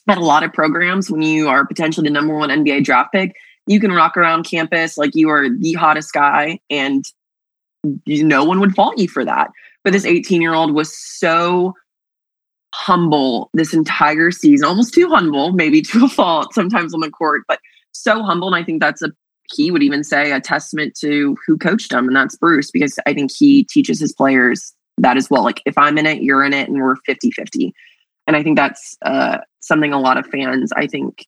had 0.07 0.17
a 0.17 0.21
lot 0.21 0.43
of 0.43 0.53
programs 0.53 1.09
when 1.09 1.21
you 1.21 1.47
are 1.47 1.65
potentially 1.65 2.07
the 2.07 2.13
number 2.13 2.35
one 2.35 2.49
NBA 2.49 2.83
draft 2.83 3.11
pick, 3.11 3.35
you 3.67 3.79
can 3.79 3.91
rock 3.91 4.17
around 4.17 4.43
campus 4.43 4.97
like 4.97 5.11
you 5.13 5.29
are 5.29 5.47
the 5.49 5.73
hottest 5.73 6.13
guy 6.13 6.59
and 6.69 7.05
no 7.83 8.43
one 8.43 8.59
would 8.59 8.75
fault 8.75 8.97
you 8.97 9.07
for 9.07 9.25
that. 9.25 9.51
But 9.83 9.93
this 9.93 10.05
18 10.05 10.41
year 10.41 10.53
old 10.53 10.73
was 10.73 10.95
so 10.95 11.73
humble 12.73 13.49
this 13.53 13.73
entire 13.73 14.31
season, 14.31 14.67
almost 14.67 14.93
too 14.93 15.09
humble, 15.09 15.51
maybe 15.51 15.81
to 15.81 16.05
a 16.05 16.09
fault 16.09 16.53
sometimes 16.53 16.93
on 16.93 17.01
the 17.01 17.09
court, 17.09 17.43
but 17.47 17.59
so 17.91 18.23
humble. 18.23 18.47
And 18.47 18.55
I 18.55 18.63
think 18.63 18.81
that's 18.81 19.01
a, 19.01 19.11
he 19.53 19.71
would 19.71 19.83
even 19.83 20.03
say, 20.03 20.31
a 20.31 20.39
testament 20.39 20.95
to 21.01 21.35
who 21.45 21.57
coached 21.57 21.91
him, 21.91 22.07
and 22.07 22.15
that's 22.15 22.37
Bruce, 22.37 22.71
because 22.71 22.97
I 23.05 23.13
think 23.13 23.31
he 23.31 23.65
teaches 23.65 23.99
his 23.99 24.13
players 24.13 24.73
that 24.97 25.17
as 25.17 25.29
well. 25.29 25.43
Like, 25.43 25.61
if 25.65 25.77
I'm 25.77 25.97
in 25.97 26.05
it, 26.05 26.23
you're 26.23 26.43
in 26.43 26.53
it, 26.53 26.69
and 26.69 26.81
we're 26.81 26.95
50 27.05 27.31
50. 27.31 27.73
And 28.27 28.37
I 28.37 28.43
think 28.43 28.55
that's 28.55 28.95
uh, 29.05 29.39
something 29.59 29.91
a 29.91 29.99
lot 29.99 30.17
of 30.17 30.25
fans, 30.27 30.71
I 30.73 30.87
think, 30.87 31.25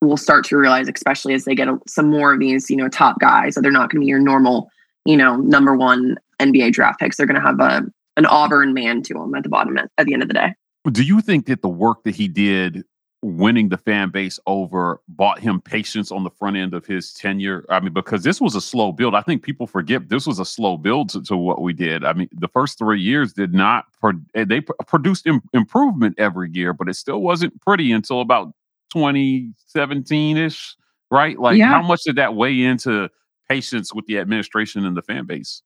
will 0.00 0.16
start 0.16 0.44
to 0.46 0.56
realize, 0.56 0.88
especially 0.88 1.34
as 1.34 1.44
they 1.44 1.54
get 1.54 1.68
some 1.86 2.10
more 2.10 2.32
of 2.32 2.40
these, 2.40 2.68
you 2.70 2.76
know, 2.76 2.88
top 2.88 3.20
guys. 3.20 3.54
that 3.54 3.60
they're 3.60 3.70
not 3.70 3.90
going 3.90 4.00
to 4.00 4.04
be 4.04 4.06
your 4.06 4.18
normal 4.18 4.68
you 5.04 5.16
know, 5.16 5.36
number 5.36 5.74
one 5.74 6.16
NBA 6.40 6.72
draft 6.72 7.00
picks. 7.00 7.16
They're 7.16 7.26
going 7.26 7.40
to 7.40 7.46
have 7.46 7.60
a 7.60 7.82
an 8.16 8.26
Auburn 8.26 8.74
man 8.74 9.02
to 9.02 9.14
them 9.14 9.34
at 9.34 9.42
the 9.42 9.48
bottom 9.48 9.76
at, 9.76 9.90
at 9.98 10.06
the 10.06 10.14
end 10.14 10.22
of 10.22 10.28
the 10.28 10.34
day. 10.34 10.54
Do 10.90 11.02
you 11.02 11.20
think 11.20 11.46
that 11.46 11.62
the 11.62 11.68
work 11.68 12.04
that 12.04 12.14
he 12.14 12.28
did 12.28 12.84
winning 13.22 13.70
the 13.70 13.78
fan 13.78 14.10
base 14.10 14.38
over 14.46 15.00
bought 15.08 15.38
him 15.38 15.58
patience 15.58 16.12
on 16.12 16.24
the 16.24 16.30
front 16.30 16.56
end 16.56 16.74
of 16.74 16.86
his 16.86 17.12
tenure? 17.14 17.64
I 17.70 17.80
mean, 17.80 17.92
because 17.92 18.22
this 18.22 18.40
was 18.40 18.54
a 18.54 18.60
slow 18.60 18.92
build. 18.92 19.14
I 19.14 19.22
think 19.22 19.42
people 19.42 19.66
forget 19.66 20.10
this 20.10 20.26
was 20.26 20.38
a 20.38 20.44
slow 20.44 20.76
build 20.76 21.08
to, 21.10 21.22
to 21.22 21.36
what 21.36 21.62
we 21.62 21.72
did. 21.72 22.04
I 22.04 22.12
mean, 22.12 22.28
the 22.32 22.48
first 22.48 22.78
three 22.78 23.00
years 23.00 23.32
did 23.32 23.54
not, 23.54 23.86
pro- 23.98 24.20
eh, 24.34 24.44
they 24.44 24.60
produced 24.60 25.26
Im- 25.26 25.42
improvement 25.52 26.14
every 26.18 26.50
year, 26.52 26.72
but 26.72 26.88
it 26.88 26.94
still 26.94 27.22
wasn't 27.22 27.58
pretty 27.62 27.90
until 27.90 28.20
about 28.20 28.52
2017 28.92 30.36
ish, 30.36 30.76
right? 31.10 31.38
Like, 31.38 31.56
yeah. 31.56 31.68
how 31.68 31.82
much 31.82 32.02
did 32.02 32.16
that 32.16 32.36
weigh 32.36 32.62
into 32.62 33.08
patience 33.48 33.92
with 33.94 34.06
the 34.06 34.18
administration 34.18 34.84
and 34.84 34.96
the 34.96 35.02
fan 35.02 35.26
base? 35.26 35.62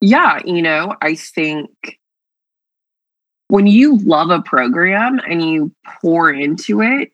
Yeah, 0.00 0.40
you 0.44 0.62
know, 0.62 0.94
I 1.00 1.14
think 1.14 1.98
when 3.48 3.66
you 3.66 3.98
love 3.98 4.30
a 4.30 4.42
program 4.42 5.20
and 5.28 5.42
you 5.42 5.72
pour 6.02 6.30
into 6.30 6.82
it, 6.82 7.10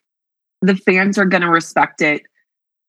the 0.62 0.76
fans 0.76 1.19
are 1.19 1.26
going 1.26 1.43
to 1.43 1.50
respect 1.50 2.00
it 2.00 2.23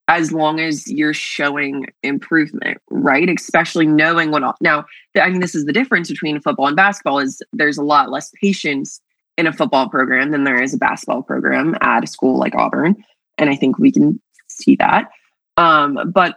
as 0.08 0.32
long 0.32 0.60
as 0.60 0.88
you're 0.92 1.14
showing 1.14 1.88
improvement, 2.04 2.78
right? 2.90 3.30
Especially 3.30 3.86
knowing 3.86 4.32
what 4.32 4.44
now. 4.62 4.86
I 5.16 5.30
mean, 5.30 5.40
this 5.40 5.56
is 5.56 5.66
the 5.66 5.74
difference 5.74 6.10
between 6.10 6.40
football 6.42 6.68
and 6.68 6.76
basketball 6.76 7.20
is 7.20 7.42
there's 7.54 7.78
a 7.78 7.84
lot 7.84 8.12
less 8.12 8.30
patience 8.42 9.02
in 9.38 9.48
a 9.48 9.54
football 9.54 9.90
program 9.90 10.32
than 10.32 10.44
there 10.44 10.62
is 10.62 10.74
a 10.74 10.78
basketball 10.78 11.24
program 11.24 11.76
at 11.82 12.04
a 12.04 12.08
school 12.08 12.38
like 12.38 12.54
Auburn, 12.56 12.96
and 13.38 13.50
I 13.50 13.56
think 13.56 13.80
we 13.80 13.92
can 13.92 14.22
see 14.48 14.76
that. 14.76 15.10
Um, 15.58 15.98
but 16.14 16.36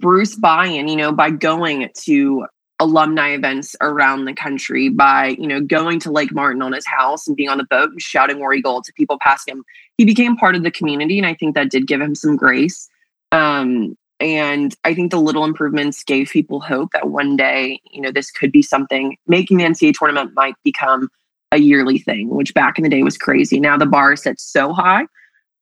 Bruce 0.00 0.36
buy-in, 0.36 0.88
you 0.88 0.96
know, 0.96 1.12
by 1.12 1.30
going 1.30 1.88
to 2.04 2.46
alumni 2.80 3.30
events 3.30 3.76
around 3.80 4.24
the 4.24 4.34
country, 4.34 4.88
by, 4.88 5.28
you 5.38 5.46
know, 5.46 5.60
going 5.60 6.00
to 6.00 6.10
Lake 6.10 6.32
Martin 6.32 6.62
on 6.62 6.72
his 6.72 6.86
house 6.86 7.26
and 7.26 7.36
being 7.36 7.48
on 7.48 7.58
the 7.58 7.64
boat 7.64 7.90
and 7.90 8.00
shouting 8.00 8.38
War 8.38 8.52
Eagle 8.52 8.82
to 8.82 8.92
people 8.94 9.18
passing 9.20 9.56
him. 9.56 9.64
He 9.98 10.04
became 10.04 10.36
part 10.36 10.56
of 10.56 10.64
the 10.64 10.70
community, 10.70 11.18
and 11.18 11.26
I 11.26 11.34
think 11.34 11.54
that 11.54 11.70
did 11.70 11.86
give 11.86 12.00
him 12.00 12.14
some 12.14 12.36
grace. 12.36 12.88
Um, 13.30 13.96
and 14.18 14.74
I 14.84 14.94
think 14.94 15.10
the 15.10 15.20
little 15.20 15.44
improvements 15.44 16.04
gave 16.04 16.30
people 16.30 16.60
hope 16.60 16.90
that 16.92 17.10
one 17.10 17.36
day, 17.36 17.80
you 17.90 18.00
know, 18.00 18.12
this 18.12 18.30
could 18.30 18.52
be 18.52 18.62
something. 18.62 19.16
Making 19.26 19.58
the 19.58 19.64
NCAA 19.64 19.94
tournament 19.98 20.32
might 20.34 20.54
become 20.64 21.08
a 21.50 21.58
yearly 21.58 21.98
thing, 21.98 22.28
which 22.30 22.54
back 22.54 22.78
in 22.78 22.84
the 22.84 22.90
day 22.90 23.02
was 23.02 23.18
crazy. 23.18 23.60
Now 23.60 23.76
the 23.76 23.86
bar 23.86 24.12
is 24.12 24.22
set 24.22 24.40
so 24.40 24.72
high 24.72 25.06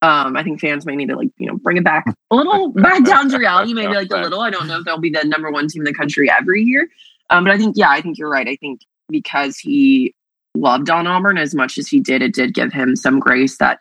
um, 0.03 0.37
I 0.37 0.43
think 0.43 0.61
fans 0.61 0.87
may 0.87 0.97
need 0.97 1.09
to 1.09 1.17
like, 1.17 1.31
you 1.39 1.47
know, 1.47 1.57
bring 1.57 1.77
it 1.77 1.85
back 1.85 2.05
a 2.31 2.35
little 2.35 2.69
back 2.75 3.05
down 3.05 3.29
to 3.31 3.39
reality, 3.39 3.75
maybe 3.75 3.95
like 3.95 4.11
a 4.11 4.17
little. 4.17 4.41
I 4.41 4.51
don't 4.51 4.67
know 4.67 4.79
if 4.79 4.85
they'll 4.85 4.99
be 4.99 5.11
the 5.11 5.25
number 5.25 5.51
one 5.51 5.69
team 5.69 5.83
in 5.83 5.85
the 5.85 5.95
country 5.95 6.31
every 6.31 6.63
year. 6.63 6.89
Um, 7.29 7.45
but 7.45 7.53
I 7.53 7.59
think, 7.59 7.77
yeah, 7.77 7.91
I 7.91 8.01
think 8.01 8.19
you're 8.19 8.31
right. 8.31 8.49
I 8.49 8.57
think 8.57 8.81
because 9.09 9.59
he 9.59 10.15
loved 10.55 10.87
Don 10.87 11.07
Auburn 11.07 11.39
as 11.39 11.55
much 11.55 11.79
as 11.79 11.87
he 11.87 12.01
did, 12.01 12.23
it 12.23 12.35
did 12.35 12.55
give 12.55 12.73
him 12.73 12.97
some 12.97 13.21
grace 13.21 13.59
that 13.59 13.81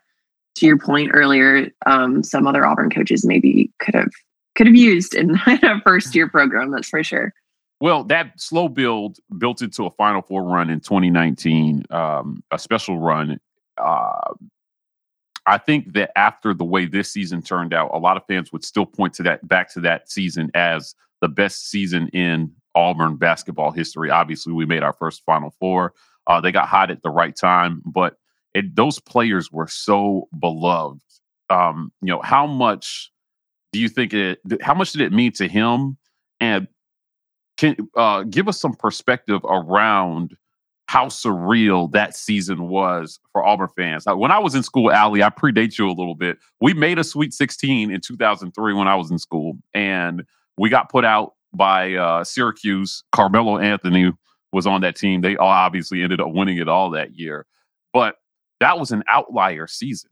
to 0.56 0.66
your 0.66 0.78
point 0.78 1.12
earlier, 1.14 1.70
um, 1.86 2.24
some 2.24 2.46
other 2.46 2.66
Auburn 2.66 2.90
coaches 2.90 3.26
maybe 3.26 3.72
could 3.80 3.96
have 3.96 4.12
could 4.56 4.68
have 4.68 4.76
used 4.76 5.16
in 5.16 5.36
a 5.48 5.82
first 5.82 6.14
year 6.14 6.28
program, 6.28 6.72
that's 6.72 6.90
for 6.90 7.04
sure. 7.04 7.34
Well, 7.82 8.04
that 8.06 8.40
slow 8.40 8.68
build 8.68 9.20
built 9.38 9.62
into 9.62 9.86
a 9.86 9.92
Final 9.92 10.22
Four 10.22 10.44
run 10.44 10.70
in 10.70 10.82
2019, 10.82 11.86
um, 11.92 12.44
a 12.52 12.60
special 12.60 13.00
run. 13.00 13.40
Uh, 13.78 14.34
I 15.50 15.58
think 15.58 15.94
that 15.94 16.16
after 16.16 16.54
the 16.54 16.64
way 16.64 16.86
this 16.86 17.12
season 17.12 17.42
turned 17.42 17.74
out, 17.74 17.90
a 17.92 17.98
lot 17.98 18.18
of 18.18 18.26
fans 18.28 18.54
would 18.54 18.64
still 18.64 18.86
point 18.86 19.16
to 19.16 19.24
that 19.24 19.48
back 19.48 19.74
to 19.74 19.80
that 19.82 20.10
season 20.10 20.52
as 20.54 20.94
the 21.22 21.28
best 21.28 21.72
season 21.72 22.08
in 22.10 22.52
Auburn 22.76 23.16
basketball 23.16 23.72
history. 23.72 24.12
Obviously, 24.12 24.54
we 24.54 24.68
made 24.68 24.84
our 24.84 24.94
first 24.94 25.24
Final 25.26 25.50
Four. 25.60 25.96
Uh, 26.28 26.40
they 26.40 26.52
got 26.52 26.68
hot 26.68 26.92
at 26.92 27.02
the 27.02 27.10
right 27.10 27.36
time, 27.36 27.82
but 27.84 28.18
it, 28.54 28.76
those 28.76 29.00
players 29.00 29.52
were 29.52 29.68
so 29.68 30.30
beloved. 30.40 31.02
Um, 31.50 31.92
you 32.02 32.10
know, 32.10 32.22
how 32.22 32.46
much 32.46 33.12
do 33.74 33.80
you 33.80 33.90
think 33.90 34.14
it? 34.14 34.40
How 34.62 34.76
much 34.76 34.92
did 34.92 35.02
it 35.02 35.12
mean 35.12 35.32
to 35.34 35.48
him? 35.48 35.98
And 36.40 36.68
can 37.58 37.76
uh, 37.98 38.22
give 38.24 38.48
us 38.48 38.60
some 38.60 38.74
perspective 38.74 39.42
around 39.44 40.38
how 40.90 41.06
surreal 41.06 41.92
that 41.92 42.16
season 42.16 42.68
was 42.68 43.20
for 43.32 43.46
Auburn 43.46 43.68
fans. 43.78 44.06
When 44.08 44.32
I 44.32 44.40
was 44.40 44.56
in 44.56 44.64
school, 44.64 44.92
Allie, 44.92 45.22
I 45.22 45.30
predate 45.30 45.78
you 45.78 45.88
a 45.88 45.94
little 45.94 46.16
bit. 46.16 46.40
We 46.62 46.74
made 46.74 46.98
a 46.98 47.04
Sweet 47.04 47.32
16 47.32 47.92
in 47.92 48.02
2003 48.02 48.74
when 48.74 48.88
I 48.88 48.96
was 48.96 49.12
in 49.12 49.20
school, 49.20 49.60
and 49.76 50.26
we 50.58 50.68
got 50.68 50.90
put 50.90 51.06
out 51.06 51.34
by 51.54 51.94
uh, 51.94 52.24
Syracuse. 52.24 53.04
Carmelo 53.12 53.60
Anthony 53.60 54.12
was 54.52 54.66
on 54.66 54.82
that 54.82 54.96
team. 54.96 55.22
They 55.22 55.38
all 55.38 55.50
obviously 55.50 56.02
ended 56.02 56.22
up 56.22 56.32
winning 56.32 56.58
it 56.58 56.68
all 56.68 56.90
that 56.90 57.16
year, 57.16 57.46
but 57.94 58.16
that 58.60 58.80
was 58.80 58.90
an 58.90 59.04
outlier 59.08 59.68
season. 59.68 60.10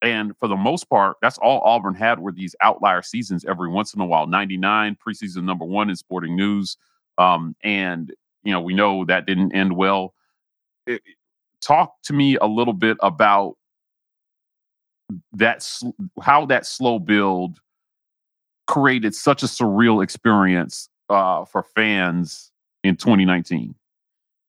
And 0.00 0.32
for 0.38 0.48
the 0.48 0.56
most 0.56 0.88
part, 0.88 1.18
that's 1.20 1.36
all 1.36 1.60
Auburn 1.60 1.94
had 1.94 2.20
were 2.20 2.32
these 2.32 2.56
outlier 2.62 3.02
seasons 3.02 3.44
every 3.44 3.68
once 3.68 3.92
in 3.92 4.00
a 4.00 4.06
while. 4.06 4.26
99, 4.26 4.96
preseason 5.06 5.44
number 5.44 5.66
one 5.66 5.90
in 5.90 5.96
sporting 5.96 6.36
news. 6.36 6.78
Um, 7.18 7.54
and, 7.62 8.14
you 8.42 8.52
know, 8.52 8.60
we 8.60 8.74
know 8.74 9.04
that 9.04 9.26
didn't 9.26 9.54
end 9.54 9.76
well. 9.76 10.14
It, 10.86 11.02
talk 11.60 11.94
to 12.04 12.12
me 12.12 12.36
a 12.36 12.46
little 12.46 12.72
bit 12.72 12.96
about 13.00 13.56
that, 15.32 15.66
how 16.22 16.46
that 16.46 16.66
slow 16.66 16.98
build 16.98 17.58
created 18.66 19.14
such 19.14 19.42
a 19.42 19.46
surreal 19.46 20.02
experience 20.02 20.88
uh, 21.08 21.44
for 21.44 21.64
fans 21.74 22.50
in 22.84 22.96
2019. 22.96 23.74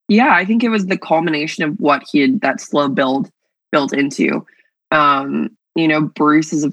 Yeah, 0.08 0.34
I 0.36 0.46
think 0.46 0.64
it 0.64 0.70
was 0.70 0.88
the 0.88 0.98
culmination 0.98 1.64
of 1.64 1.80
what 1.80 2.04
he 2.10 2.20
had 2.20 2.42
that 2.42 2.62
slow 2.62 2.90
build 2.90 3.32
built 3.72 3.94
into. 3.94 4.46
Um, 4.92 5.58
you 5.76 5.88
know, 5.88 6.02
Bruce 6.02 6.52
is 6.52 6.66
a, 6.66 6.72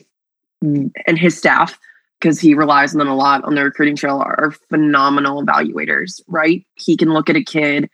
and 0.60 1.18
his 1.18 1.38
staff, 1.38 1.78
because 2.20 2.40
he 2.40 2.54
relies 2.54 2.94
on 2.94 2.98
them 2.98 3.08
a 3.08 3.14
lot 3.14 3.44
on 3.44 3.54
the 3.54 3.64
recruiting 3.64 3.96
trail, 3.96 4.18
are 4.18 4.52
phenomenal 4.70 5.44
evaluators, 5.44 6.20
right? 6.26 6.64
He 6.74 6.96
can 6.96 7.12
look 7.12 7.30
at 7.30 7.36
a 7.36 7.44
kid, 7.44 7.88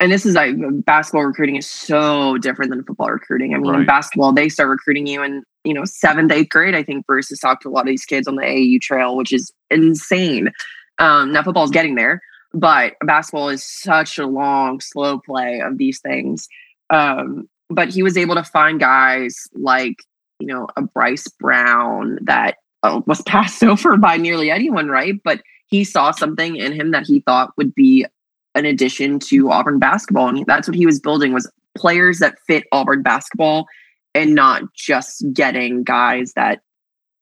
and 0.00 0.12
this 0.12 0.26
is 0.26 0.34
like 0.34 0.54
basketball 0.84 1.24
recruiting 1.24 1.56
is 1.56 1.70
so 1.70 2.36
different 2.38 2.70
than 2.70 2.84
football 2.84 3.10
recruiting. 3.10 3.54
I 3.54 3.58
mean, 3.58 3.70
right. 3.70 3.80
in 3.80 3.86
basketball, 3.86 4.32
they 4.32 4.48
start 4.48 4.68
recruiting 4.68 5.06
you 5.06 5.22
in, 5.22 5.44
you 5.62 5.72
know, 5.72 5.84
seventh, 5.84 6.32
eighth 6.32 6.50
grade. 6.50 6.74
I 6.74 6.82
think 6.82 7.06
Bruce 7.06 7.28
has 7.30 7.38
talked 7.38 7.62
to 7.62 7.68
a 7.68 7.70
lot 7.70 7.82
of 7.82 7.86
these 7.86 8.04
kids 8.04 8.26
on 8.26 8.36
the 8.36 8.42
AAU 8.42 8.80
trail, 8.80 9.16
which 9.16 9.32
is 9.32 9.52
insane. 9.70 10.50
Um, 10.98 11.32
now 11.32 11.42
football 11.42 11.64
is 11.64 11.70
getting 11.70 11.94
there, 11.94 12.20
but 12.52 12.94
basketball 13.02 13.48
is 13.48 13.64
such 13.64 14.18
a 14.18 14.26
long, 14.26 14.80
slow 14.80 15.18
play 15.18 15.60
of 15.60 15.78
these 15.78 16.00
things. 16.00 16.48
Um, 16.90 17.48
but 17.70 17.88
he 17.88 18.02
was 18.02 18.16
able 18.16 18.34
to 18.34 18.44
find 18.44 18.78
guys 18.78 19.48
like 19.54 19.96
you 20.40 20.46
know 20.46 20.68
a 20.76 20.82
Bryce 20.82 21.28
Brown 21.28 22.18
that 22.22 22.56
was 23.06 23.22
passed 23.22 23.62
over 23.64 23.96
by 23.96 24.16
nearly 24.16 24.50
anyone, 24.50 24.88
right? 24.88 25.20
But 25.22 25.42
he 25.66 25.84
saw 25.84 26.10
something 26.10 26.56
in 26.56 26.72
him 26.72 26.90
that 26.92 27.06
he 27.06 27.20
thought 27.20 27.56
would 27.56 27.74
be 27.74 28.06
an 28.54 28.64
addition 28.64 29.18
to 29.18 29.50
Auburn 29.50 29.78
basketball, 29.78 30.28
and 30.28 30.46
that's 30.46 30.68
what 30.68 30.76
he 30.76 30.86
was 30.86 31.00
building 31.00 31.32
was 31.32 31.50
players 31.76 32.20
that 32.20 32.38
fit 32.46 32.64
Auburn 32.70 33.02
basketball, 33.02 33.66
and 34.14 34.34
not 34.34 34.62
just 34.74 35.24
getting 35.32 35.82
guys 35.82 36.32
that 36.34 36.60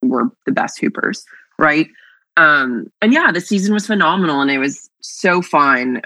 were 0.02 0.28
the 0.44 0.52
best 0.52 0.78
hoopers, 0.78 1.24
right? 1.58 1.88
Um, 2.36 2.90
and 3.00 3.12
yeah, 3.12 3.32
the 3.32 3.40
season 3.40 3.72
was 3.72 3.86
phenomenal, 3.86 4.40
and 4.40 4.50
it 4.50 4.58
was 4.58 4.90
so 5.00 5.40
fun 5.40 6.02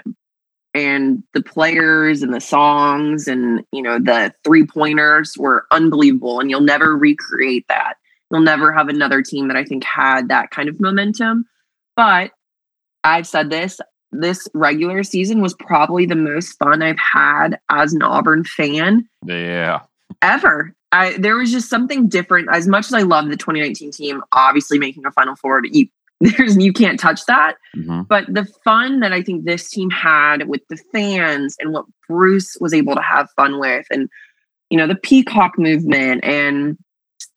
and 0.73 1.23
the 1.33 1.41
players 1.41 2.21
and 2.21 2.33
the 2.33 2.41
songs 2.41 3.27
and 3.27 3.65
you 3.71 3.81
know 3.81 3.97
the 3.99 4.33
three 4.43 4.65
pointers 4.65 5.35
were 5.37 5.65
unbelievable 5.71 6.39
and 6.39 6.49
you'll 6.49 6.61
never 6.61 6.95
recreate 6.95 7.65
that 7.67 7.95
you'll 8.31 8.41
never 8.41 8.71
have 8.71 8.89
another 8.89 9.21
team 9.21 9.47
that 9.47 9.57
i 9.57 9.63
think 9.63 9.83
had 9.83 10.29
that 10.29 10.51
kind 10.51 10.69
of 10.69 10.79
momentum 10.79 11.45
but 11.95 12.31
i've 13.03 13.27
said 13.27 13.49
this 13.49 13.79
this 14.11 14.47
regular 14.53 15.03
season 15.03 15.41
was 15.41 15.53
probably 15.55 16.05
the 16.05 16.15
most 16.15 16.57
fun 16.57 16.81
i've 16.81 16.99
had 16.99 17.59
as 17.69 17.93
an 17.93 18.01
auburn 18.01 18.43
fan 18.43 19.07
yeah 19.25 19.81
ever 20.21 20.73
I, 20.91 21.17
there 21.17 21.35
was 21.35 21.51
just 21.51 21.69
something 21.69 22.07
different. 22.07 22.49
As 22.51 22.67
much 22.67 22.85
as 22.85 22.93
I 22.93 23.01
love 23.01 23.29
the 23.29 23.37
2019 23.37 23.91
team, 23.91 24.21
obviously 24.31 24.79
making 24.79 25.05
a 25.05 25.11
Final 25.11 25.35
Four, 25.35 25.61
you 25.65 25.87
there's 26.19 26.57
you 26.57 26.73
can't 26.73 26.99
touch 26.99 27.25
that. 27.25 27.55
Mm-hmm. 27.75 28.03
But 28.03 28.25
the 28.27 28.45
fun 28.63 29.01
that 29.01 29.13
I 29.13 29.21
think 29.21 29.45
this 29.45 29.69
team 29.69 29.89
had 29.89 30.47
with 30.47 30.61
the 30.69 30.77
fans 30.91 31.55
and 31.59 31.73
what 31.73 31.85
Bruce 32.07 32.57
was 32.59 32.73
able 32.73 32.95
to 32.95 33.01
have 33.01 33.29
fun 33.35 33.59
with, 33.59 33.85
and 33.91 34.09
you 34.69 34.77
know 34.77 34.87
the 34.87 34.95
Peacock 34.95 35.59
movement 35.59 36.23
and 36.23 36.77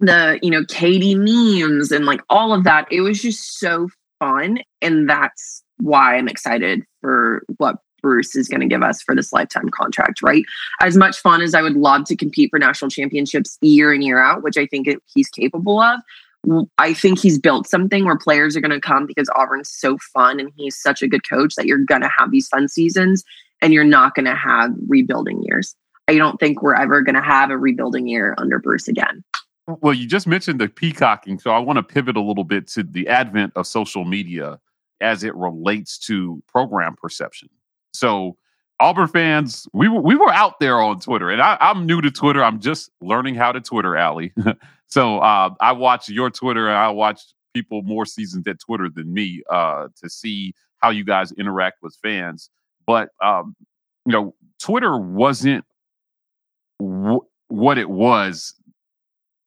the 0.01 0.39
you 0.43 0.51
know 0.51 0.63
KD 0.63 1.17
memes 1.17 1.93
and 1.93 2.07
like 2.07 2.21
all 2.29 2.53
of 2.53 2.65
that, 2.65 2.87
it 2.91 3.01
was 3.01 3.23
just 3.23 3.59
so 3.59 3.89
fun, 4.19 4.59
and 4.83 5.09
that's 5.09 5.63
why 5.79 6.17
I'm 6.17 6.29
excited 6.29 6.85
for 7.01 7.43
what 7.57 7.77
Bruce 8.03 8.35
is 8.35 8.49
going 8.49 8.61
to 8.61 8.67
give 8.67 8.83
us 8.83 9.03
for 9.03 9.15
this 9.15 9.33
lifetime 9.33 9.69
contract, 9.71 10.23
right? 10.23 10.45
As 10.81 10.97
much 10.97 11.19
fun 11.19 11.43
as 11.43 11.55
I 11.55 11.63
would 11.63 11.77
love 11.77 12.05
to 12.07 12.17
compete 12.17 12.51
for 12.51 12.59
national 12.59 12.91
championships 12.91 13.59
year 13.61 13.93
in, 13.93 13.97
and 13.97 14.05
year 14.05 14.23
out, 14.23 14.43
which 14.43 14.57
I 14.57 14.67
think 14.67 14.89
he's 15.15 15.29
capable 15.29 15.81
of, 15.81 16.01
I 16.79 16.95
think 16.95 17.19
he's 17.19 17.39
built 17.39 17.69
something 17.69 18.05
where 18.05 18.17
players 18.17 18.57
are 18.57 18.61
going 18.61 18.71
to 18.71 18.81
come 18.81 19.07
because 19.07 19.29
Auburn's 19.37 19.71
so 19.71 19.99
fun 20.13 20.41
and 20.41 20.51
he's 20.57 20.81
such 20.81 21.03
a 21.03 21.09
good 21.09 21.29
coach 21.29 21.55
that 21.57 21.67
you're 21.67 21.85
going 21.85 22.01
to 22.01 22.11
have 22.17 22.31
these 22.31 22.49
fun 22.49 22.69
seasons 22.69 23.25
and 23.61 23.75
you're 23.75 23.85
not 23.85 24.15
going 24.15 24.25
to 24.25 24.35
have 24.35 24.71
rebuilding 24.89 25.43
years. 25.43 25.75
I 26.09 26.17
don't 26.17 26.41
think 26.41 26.63
we're 26.63 26.75
ever 26.75 27.03
going 27.03 27.15
to 27.15 27.23
have 27.23 27.51
a 27.51 27.59
rebuilding 27.59 28.09
year 28.09 28.35
under 28.39 28.59
Bruce 28.59 28.89
again. 28.89 29.23
Well, 29.81 29.95
you 29.95 30.07
just 30.07 30.27
mentioned 30.27 30.61
the 30.61 30.69
peacocking, 30.69 31.39
so 31.39 31.51
I 31.51 31.59
want 31.59 31.77
to 31.77 31.83
pivot 31.83 32.17
a 32.17 32.21
little 32.21 32.45
bit 32.45 32.67
to 32.69 32.83
the 32.83 33.09
advent 33.09 33.53
of 33.57 33.67
social 33.67 34.05
media 34.05 34.59
as 35.01 35.25
it 35.25 35.35
relates 35.35 35.99
to 35.99 36.43
program 36.47 36.97
perception. 36.97 37.49
So, 37.93 38.37
Auburn 38.79 39.09
fans, 39.09 39.69
we 39.73 39.89
were 39.89 40.01
we 40.01 40.17
were 40.17 40.33
out 40.33 40.61
there 40.61 40.81
on 40.81 41.01
Twitter, 41.01 41.31
and 41.31 41.43
I, 41.43 41.57
am 41.61 41.87
new 41.87 42.01
to 42.01 42.11
Twitter. 42.11 42.43
I'm 42.43 42.61
just 42.61 42.91
learning 43.01 43.35
how 43.35 43.53
to 43.53 43.61
Twitter, 43.61 43.97
Allie. 43.97 44.33
So 44.91 45.19
uh, 45.21 45.51
I 45.61 45.73
watch 45.73 46.09
your 46.09 46.31
Twitter 46.31 46.69
and 46.69 46.77
I 46.77 46.91
watch 46.91 47.23
people 47.55 47.83
more 47.83 48.05
seasoned 48.05 48.47
at 48.49 48.59
Twitter 48.59 48.91
than 48.93 49.13
me 49.13 49.43
uh, 49.49 49.89
to 50.03 50.11
see 50.11 50.53
how 50.79 50.91
you 50.91 51.05
guys 51.05 51.33
interact 51.33 51.79
with 51.81 51.97
fans. 52.03 52.51
But 52.87 53.11
um, 53.23 53.55
you 54.05 54.13
know, 54.13 54.35
Twitter 54.61 54.99
wasn't 54.99 55.65
w- 56.81 57.25
what 57.49 57.79
it 57.79 57.89
was. 57.89 58.55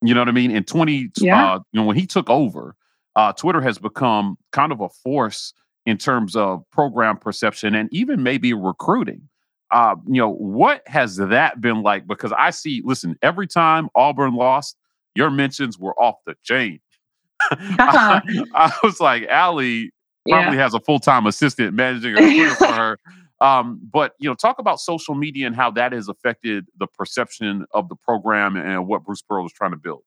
You 0.04 0.14
know 0.14 0.22
what 0.22 0.30
I 0.30 0.34
mean? 0.34 0.52
In 0.52 0.64
twenty, 0.64 1.10
yeah. 1.18 1.54
uh, 1.54 1.60
you 1.72 1.80
know, 1.80 1.86
when 1.86 1.96
he 1.96 2.06
took 2.06 2.30
over, 2.30 2.76
uh, 3.16 3.34
Twitter 3.34 3.62
has 3.62 3.78
become 3.78 4.38
kind 4.52 4.72
of 4.72 4.82
a 4.82 4.90
force 4.90 5.54
in 5.86 5.98
terms 5.98 6.36
of 6.36 6.64
program 6.72 7.18
perception 7.18 7.76
and 7.76 7.90
even 7.92 8.24
maybe 8.24 8.54
recruiting. 8.54 9.30
Uh, 9.72 9.96
you 10.08 10.22
know, 10.22 10.34
what 10.34 10.84
has 10.86 11.18
that 11.18 11.60
been 11.60 11.82
like? 11.82 12.06
Because 12.06 12.32
I 12.38 12.52
see, 12.52 12.82
listen, 12.86 13.18
every 13.22 13.48
time 13.48 13.90
Auburn 13.96 14.36
lost, 14.36 14.78
your 15.16 15.32
mentions 15.32 15.80
were 15.80 16.00
off 16.00 16.16
the 16.26 16.36
chain. 16.44 16.80
I, 17.52 18.22
I, 18.54 18.72
was 18.84 19.00
like, 19.00 19.24
Allie 19.28 19.92
probably 20.30 20.58
yeah. 20.58 20.64
has 20.64 20.74
a 20.74 20.80
full 20.80 21.00
time 21.00 21.26
assistant 21.26 21.74
managing 21.74 22.16
her 22.18 22.56
for 22.56 22.68
her. 22.68 23.00
Um, 23.44 23.78
but 23.92 24.14
you 24.20 24.30
know, 24.30 24.36
talk 24.36 24.58
about 24.58 24.80
social 24.80 25.16
media 25.16 25.46
and 25.46 25.56
how 25.56 25.70
that 25.72 25.92
has 25.92 26.08
affected 26.08 26.66
the 26.78 26.88
perception 26.88 27.66
of 27.74 27.90
the 27.90 27.96
program 27.96 28.56
and 28.56 28.88
what 28.88 29.04
Bruce 29.04 29.22
Pearl 29.22 29.46
is 29.46 29.52
trying 29.52 29.72
to 29.72 29.78
build. 29.78 30.04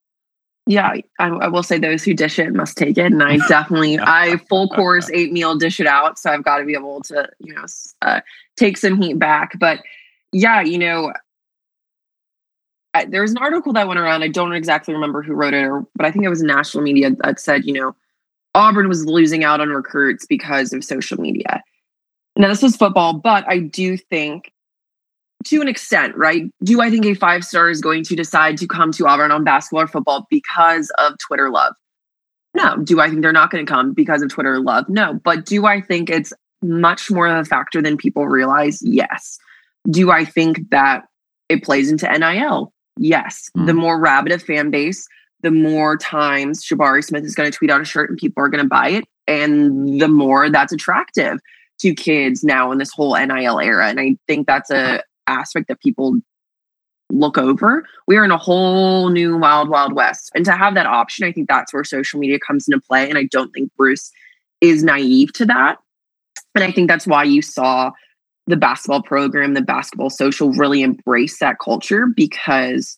Yeah, 0.67 0.95
I, 1.21 1.29
I, 1.29 1.47
will 1.47 1.63
say 1.63 1.79
those 1.79 2.03
who 2.03 2.15
dish 2.15 2.41
it 2.41 2.53
must 2.53 2.79
take 2.79 2.97
it, 2.97 3.13
and 3.13 3.23
I 3.23 3.37
definitely, 3.49 4.01
I 4.01 4.39
full 4.49 4.69
course 4.71 5.11
eight 5.15 5.33
meal 5.33 5.55
dish 5.55 5.79
it 5.79 5.87
out, 5.87 6.19
so 6.19 6.31
I've 6.31 6.45
got 6.45 6.59
to 6.59 6.65
be 6.65 6.73
able 6.73 7.03
to, 7.03 7.29
you 7.39 7.55
know, 7.55 7.67
uh, 8.01 8.21
take 8.57 8.79
some 8.79 9.01
heat 9.01 9.19
back. 9.19 9.59
But 9.61 9.81
yeah, 10.33 10.63
you 10.63 10.79
know, 10.79 11.13
there 13.09 13.21
was 13.21 13.33
an 13.33 13.39
article 13.39 13.75
that 13.75 13.87
went 13.87 14.01
around. 14.01 14.23
I 14.23 14.29
don't 14.29 14.55
exactly 14.55 14.95
remember 14.95 15.23
who 15.23 15.35
wrote 15.35 15.53
it, 15.53 15.63
or, 15.63 15.87
but 15.95 16.07
I 16.07 16.11
think 16.11 16.25
it 16.25 16.31
was 16.31 16.43
national 16.43 16.83
media 16.83 17.11
that 17.23 17.39
said, 17.39 17.67
you 17.67 17.75
know, 17.75 17.95
Auburn 18.55 18.89
was 18.89 19.05
losing 19.05 19.45
out 19.45 19.61
on 19.61 19.69
recruits 19.69 20.25
because 20.25 20.73
of 20.73 20.83
social 20.83 21.21
media. 21.21 21.63
Now, 22.37 22.49
this 22.49 22.63
was 22.63 22.77
football, 22.77 23.15
but 23.15 23.45
I 23.49 23.59
do 23.59 23.97
think 23.97 24.53
to 25.47 25.61
an 25.61 25.69
extent, 25.69 26.17
right? 26.17 26.45
Do 26.65 26.81
I 26.81 26.91
think 26.91 27.05
a 27.07 27.15
five 27.15 27.45
star 27.45 27.71
is 27.71 27.81
going 27.81 28.03
to 28.05 28.17
decide 28.17 28.57
to 28.59 28.67
come 28.67 28.91
to 28.93 29.07
Auburn 29.07 29.31
on 29.31 29.45
basketball 29.45 29.83
or 29.83 29.87
football 29.87 30.27
because 30.29 30.91
of 30.99 31.15
Twitter 31.19 31.51
love? 31.51 31.75
No. 32.55 32.77
Do 32.79 33.01
I 33.01 33.09
think 33.09 33.23
they're 33.23 33.33
not 33.33 33.51
going 33.51 33.65
to 33.65 33.71
come 33.71 33.93
because 33.93 34.23
of 34.23 34.29
Twitter 34.31 34.59
love? 34.61 34.89
No. 34.89 35.21
But 35.25 35.45
do 35.45 35.67
I 35.67 35.81
think 35.81 36.11
it's 36.11 36.33
much 36.63 37.11
more 37.11 37.27
of 37.29 37.37
a 37.37 37.45
factor 37.45 37.81
than 37.81 37.97
people 37.97 38.27
realize? 38.27 38.81
Yes. 38.83 39.39
Do 39.89 40.11
I 40.11 40.25
think 40.25 40.71
that 40.71 41.05
it 41.49 41.63
plays 41.63 41.91
into 41.91 42.11
NIL? 42.11 42.73
Yes. 42.99 43.49
Mm. 43.57 43.67
The 43.67 43.75
more 43.75 44.01
rabid 44.01 44.33
a 44.33 44.39
fan 44.39 44.71
base, 44.71 45.07
the 45.43 45.51
more 45.51 45.97
times 45.97 46.65
Jabari 46.65 47.05
Smith 47.05 47.25
is 47.25 47.35
going 47.35 47.51
to 47.51 47.57
tweet 47.57 47.71
out 47.71 47.81
a 47.81 47.85
shirt 47.85 48.11
and 48.11 48.19
people 48.19 48.43
are 48.43 48.49
going 48.49 48.65
to 48.65 48.69
buy 48.69 48.89
it. 48.89 49.05
And 49.29 50.01
the 50.01 50.09
more 50.09 50.51
that's 50.51 50.73
attractive 50.73 51.39
to 51.81 51.95
kids 51.95 52.43
now 52.43 52.73
in 52.73 52.79
this 52.79 52.93
whole 52.93 53.17
NIL 53.17 53.61
era. 53.61 53.89
And 53.89 54.01
I 54.01 54.17
think 54.27 54.47
that's 54.47 54.71
a 54.71 54.77
uh-huh. 54.77 55.03
aspect 55.27 55.69
that 55.69 55.81
people 55.81 56.17
look 57.11 57.39
over. 57.39 57.87
We 58.07 58.17
are 58.17 58.25
in 58.25 58.31
a 58.31 58.39
whole 58.39 59.11
new 59.11 59.37
wild, 59.37 59.69
wild 59.69 59.93
west. 59.93 60.31
And 60.35 60.45
to 60.45 60.53
have 60.53 60.75
that 60.75 60.87
option, 60.87 61.27
I 61.27 61.33
think 61.33 61.49
that's 61.49 61.73
where 61.73 61.85
social 61.85 62.19
media 62.19 62.39
comes 62.39 62.67
into 62.69 62.81
play. 62.81 63.09
And 63.09 63.19
I 63.19 63.25
don't 63.25 63.53
think 63.53 63.71
Bruce 63.77 64.11
is 64.61 64.83
naive 64.83 65.33
to 65.35 65.47
that. 65.47 65.79
And 66.55 66.65
I 66.65 66.73
think 66.73 66.89
that's 66.89 67.07
why 67.07 67.25
you 67.25 67.43
saw 67.43 67.93
the 68.47 68.57
basketball 68.57 69.03
program, 69.03 69.55
the 69.55 69.63
basketball 69.63 70.11
social 70.11 70.53
really 70.53 70.83
embrace 70.83 71.39
that 71.39 71.59
culture 71.59 72.07
because 72.07 72.97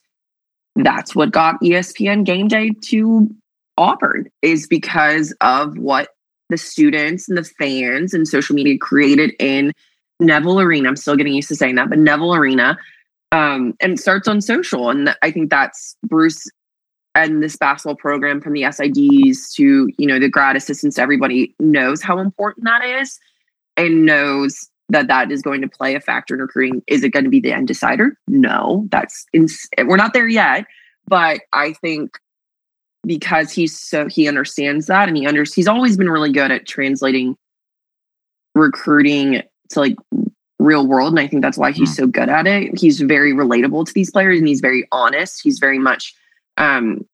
that's 0.76 1.14
what 1.14 1.32
got 1.32 1.60
ESPN 1.60 2.24
game 2.24 2.48
day 2.48 2.70
to 2.84 3.28
Auburn 3.76 4.28
is 4.42 4.66
because 4.66 5.34
of 5.40 5.78
what 5.78 6.10
the 6.48 6.58
students 6.58 7.28
and 7.28 7.36
the 7.36 7.44
fans 7.44 8.14
and 8.14 8.26
social 8.26 8.54
media 8.54 8.78
created 8.78 9.34
in 9.38 9.72
Neville 10.20 10.60
Arena. 10.60 10.88
I'm 10.88 10.96
still 10.96 11.16
getting 11.16 11.34
used 11.34 11.48
to 11.48 11.56
saying 11.56 11.76
that, 11.76 11.88
but 11.88 11.98
Neville 11.98 12.34
Arena. 12.34 12.78
Um, 13.30 13.74
and 13.80 14.00
starts 14.00 14.26
on 14.26 14.40
social. 14.40 14.88
And 14.88 15.14
I 15.20 15.30
think 15.30 15.50
that's 15.50 15.94
Bruce 16.02 16.48
and 17.14 17.42
this 17.42 17.56
basketball 17.56 17.96
program 17.96 18.40
from 18.40 18.54
the 18.54 18.62
SIDs 18.62 19.52
to, 19.54 19.88
you 19.98 20.06
know, 20.06 20.18
the 20.18 20.30
grad 20.30 20.56
assistants, 20.56 20.98
everybody 20.98 21.54
knows 21.58 22.02
how 22.02 22.18
important 22.18 22.64
that 22.64 22.84
is 22.84 23.18
and 23.76 24.06
knows 24.06 24.70
that 24.88 25.08
that 25.08 25.30
is 25.30 25.42
going 25.42 25.60
to 25.60 25.68
play 25.68 25.94
a 25.94 26.00
factor 26.00 26.34
in 26.34 26.40
recruiting. 26.40 26.82
Is 26.86 27.04
it 27.04 27.10
going 27.10 27.24
to 27.24 27.30
be 27.30 27.40
the 27.40 27.52
end 27.52 27.68
decider? 27.68 28.16
No, 28.28 28.86
that's 28.90 29.26
ins- 29.32 29.68
we're 29.84 29.96
not 29.96 30.14
there 30.14 30.28
yet. 30.28 30.64
But 31.06 31.40
I 31.52 31.72
think 31.74 32.18
because 33.06 33.52
he's 33.52 33.78
so 33.78 34.06
he 34.06 34.28
understands 34.28 34.86
that 34.86 35.08
and 35.08 35.16
he 35.16 35.26
under 35.26 35.44
he's 35.44 35.68
always 35.68 35.96
been 35.96 36.10
really 36.10 36.32
good 36.32 36.50
at 36.50 36.66
translating 36.66 37.36
recruiting 38.54 39.42
to 39.70 39.80
like 39.80 39.96
real 40.58 40.86
world 40.86 41.12
and 41.12 41.20
i 41.20 41.26
think 41.26 41.42
that's 41.42 41.56
why 41.56 41.70
he's 41.70 41.92
mm. 41.92 41.96
so 41.96 42.06
good 42.06 42.28
at 42.28 42.46
it 42.46 42.78
he's 42.78 43.00
very 43.00 43.32
relatable 43.32 43.86
to 43.86 43.94
these 43.94 44.10
players 44.10 44.38
and 44.38 44.48
he's 44.48 44.60
very 44.60 44.86
honest 44.90 45.40
he's 45.42 45.58
very 45.58 45.78
much 45.78 46.14
um 46.56 47.06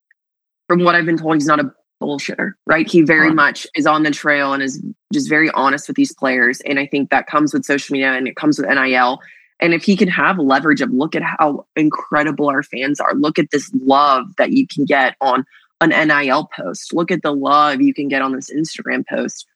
from 0.68 0.82
what 0.82 0.94
i've 0.94 1.04
been 1.04 1.18
told 1.18 1.34
he's 1.34 1.46
not 1.46 1.60
a 1.60 1.72
bullshitter, 2.04 2.52
right? 2.66 2.88
He 2.90 3.02
very 3.02 3.28
right. 3.28 3.34
much 3.34 3.66
is 3.74 3.86
on 3.86 4.02
the 4.02 4.10
trail 4.10 4.52
and 4.52 4.62
is 4.62 4.82
just 5.12 5.28
very 5.28 5.50
honest 5.50 5.88
with 5.88 5.96
these 5.96 6.14
players. 6.14 6.60
And 6.62 6.78
I 6.78 6.86
think 6.86 7.10
that 7.10 7.26
comes 7.26 7.52
with 7.52 7.64
social 7.64 7.92
media 7.92 8.12
and 8.12 8.28
it 8.28 8.36
comes 8.36 8.58
with 8.58 8.68
NIL. 8.68 9.20
And 9.60 9.72
if 9.72 9.84
he 9.84 9.96
can 9.96 10.08
have 10.08 10.38
leverage 10.38 10.80
of 10.80 10.90
look 10.90 11.14
at 11.14 11.22
how 11.22 11.66
incredible 11.76 12.48
our 12.48 12.62
fans 12.62 13.00
are, 13.00 13.14
look 13.14 13.38
at 13.38 13.50
this 13.50 13.70
love 13.74 14.26
that 14.36 14.52
you 14.52 14.66
can 14.66 14.84
get 14.84 15.16
on 15.20 15.46
an 15.80 15.90
NIL 15.90 16.48
post, 16.56 16.94
look 16.94 17.10
at 17.10 17.22
the 17.22 17.34
love 17.34 17.80
you 17.80 17.94
can 17.94 18.08
get 18.08 18.22
on 18.22 18.32
this 18.32 18.50
Instagram 18.50 19.06
post. 19.06 19.46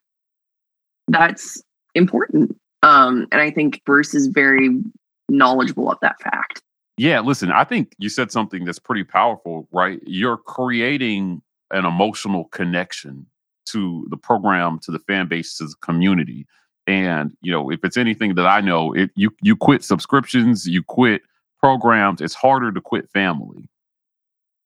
That's 1.08 1.62
important. 1.94 2.56
Um, 2.82 3.26
and 3.32 3.40
I 3.40 3.50
think 3.50 3.82
Bruce 3.84 4.14
is 4.14 4.28
very 4.28 4.80
knowledgeable 5.28 5.90
of 5.90 5.98
that 6.02 6.20
fact. 6.20 6.62
Yeah, 6.96 7.20
listen, 7.20 7.52
I 7.52 7.64
think 7.64 7.94
you 7.98 8.08
said 8.08 8.32
something 8.32 8.64
that's 8.64 8.78
pretty 8.78 9.04
powerful, 9.04 9.68
right? 9.72 10.00
You're 10.04 10.36
creating 10.36 11.42
an 11.70 11.84
emotional 11.84 12.46
connection 12.46 13.26
to 13.66 14.06
the 14.10 14.16
program, 14.16 14.80
to 14.80 14.90
the 14.90 14.98
fan 15.00 15.28
base, 15.28 15.56
to 15.58 15.64
the 15.64 15.74
community. 15.80 16.46
And 16.86 17.36
you 17.40 17.52
know, 17.52 17.70
if 17.70 17.80
it's 17.84 17.96
anything 17.96 18.34
that 18.34 18.46
I 18.46 18.60
know, 18.60 18.92
it 18.94 19.10
you 19.14 19.30
you 19.42 19.54
quit 19.56 19.84
subscriptions, 19.84 20.66
you 20.66 20.82
quit 20.82 21.22
programs. 21.60 22.20
It's 22.20 22.34
harder 22.34 22.72
to 22.72 22.80
quit 22.80 23.10
family. 23.10 23.68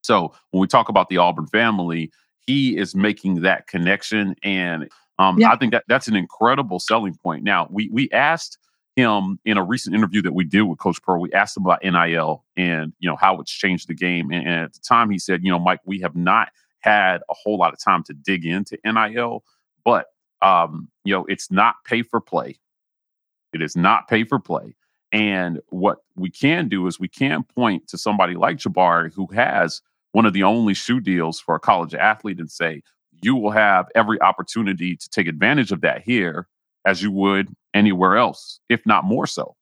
So 0.02 0.34
when 0.50 0.60
we 0.60 0.66
talk 0.66 0.88
about 0.88 1.08
the 1.08 1.18
Auburn 1.18 1.46
family, 1.46 2.10
he 2.40 2.76
is 2.76 2.94
making 2.94 3.42
that 3.42 3.66
connection, 3.66 4.34
and 4.42 4.88
um, 5.18 5.38
yeah. 5.38 5.50
I 5.50 5.56
think 5.56 5.72
that 5.72 5.84
that's 5.88 6.08
an 6.08 6.16
incredible 6.16 6.80
selling 6.80 7.14
point. 7.14 7.44
Now 7.44 7.68
we 7.70 7.88
we 7.92 8.10
asked 8.10 8.58
him 8.96 9.38
in 9.44 9.56
a 9.56 9.64
recent 9.64 9.94
interview 9.94 10.20
that 10.22 10.34
we 10.34 10.44
did 10.44 10.62
with 10.62 10.78
Coach 10.78 11.00
Pearl. 11.02 11.20
We 11.20 11.32
asked 11.32 11.56
him 11.56 11.64
about 11.64 11.82
NIL 11.82 12.44
and 12.56 12.92
you 12.98 13.08
know 13.08 13.16
how 13.16 13.40
it's 13.40 13.52
changed 13.52 13.88
the 13.88 13.94
game, 13.94 14.30
and, 14.32 14.46
and 14.46 14.64
at 14.64 14.72
the 14.72 14.80
time 14.80 15.10
he 15.10 15.18
said, 15.18 15.44
you 15.44 15.50
know, 15.50 15.58
Mike, 15.58 15.80
we 15.84 16.00
have 16.00 16.16
not 16.16 16.48
had 16.80 17.22
a 17.30 17.34
whole 17.34 17.56
lot 17.56 17.72
of 17.72 17.78
time 17.80 18.02
to 18.04 18.12
dig 18.12 18.44
into 18.44 18.76
NIL, 18.84 19.44
but 19.84 20.06
um, 20.42 20.88
you 21.04 21.14
know, 21.14 21.24
it's 21.26 21.50
not 21.50 21.76
pay 21.84 22.02
for 22.02 22.20
play. 22.20 22.58
It 23.52 23.62
is 23.62 23.76
not 23.76 24.08
pay 24.08 24.24
for 24.24 24.40
play. 24.40 24.74
And 25.12 25.60
what 25.68 25.98
we 26.16 26.30
can 26.30 26.68
do 26.68 26.86
is 26.86 26.98
we 26.98 27.08
can 27.08 27.44
point 27.44 27.86
to 27.88 27.98
somebody 27.98 28.34
like 28.34 28.56
Jabari 28.56 29.12
who 29.12 29.26
has 29.28 29.82
one 30.12 30.26
of 30.26 30.32
the 30.32 30.42
only 30.42 30.74
shoe 30.74 31.00
deals 31.00 31.40
for 31.40 31.54
a 31.54 31.60
college 31.60 31.94
athlete 31.94 32.38
and 32.38 32.50
say, 32.50 32.82
you 33.22 33.34
will 33.34 33.50
have 33.50 33.86
every 33.94 34.20
opportunity 34.20 34.96
to 34.96 35.08
take 35.08 35.26
advantage 35.26 35.72
of 35.72 35.80
that 35.80 36.02
here 36.02 36.48
as 36.86 37.02
you 37.02 37.10
would 37.10 37.54
anywhere 37.74 38.16
else, 38.16 38.60
if 38.68 38.84
not 38.86 39.04
more 39.04 39.26
so. 39.26 39.56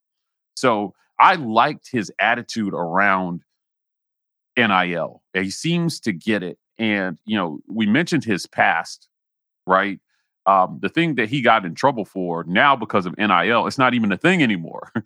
So 0.56 0.94
I 1.18 1.34
liked 1.34 1.88
his 1.90 2.10
attitude 2.18 2.72
around 2.72 3.42
NIL. 4.56 5.22
He 5.34 5.50
seems 5.50 6.00
to 6.00 6.12
get 6.12 6.42
it. 6.42 6.58
And, 6.78 7.18
you 7.26 7.36
know, 7.36 7.60
we 7.68 7.86
mentioned 7.86 8.24
his 8.24 8.46
past, 8.46 9.08
right? 9.66 10.00
Um, 10.46 10.78
the 10.80 10.88
thing 10.88 11.16
that 11.16 11.28
he 11.28 11.42
got 11.42 11.66
in 11.66 11.74
trouble 11.74 12.06
for 12.06 12.44
now 12.44 12.74
because 12.74 13.04
of 13.04 13.16
NIL, 13.18 13.66
it's 13.66 13.78
not 13.78 13.92
even 13.92 14.10
a 14.10 14.16
thing 14.16 14.42
anymore. 14.42 14.90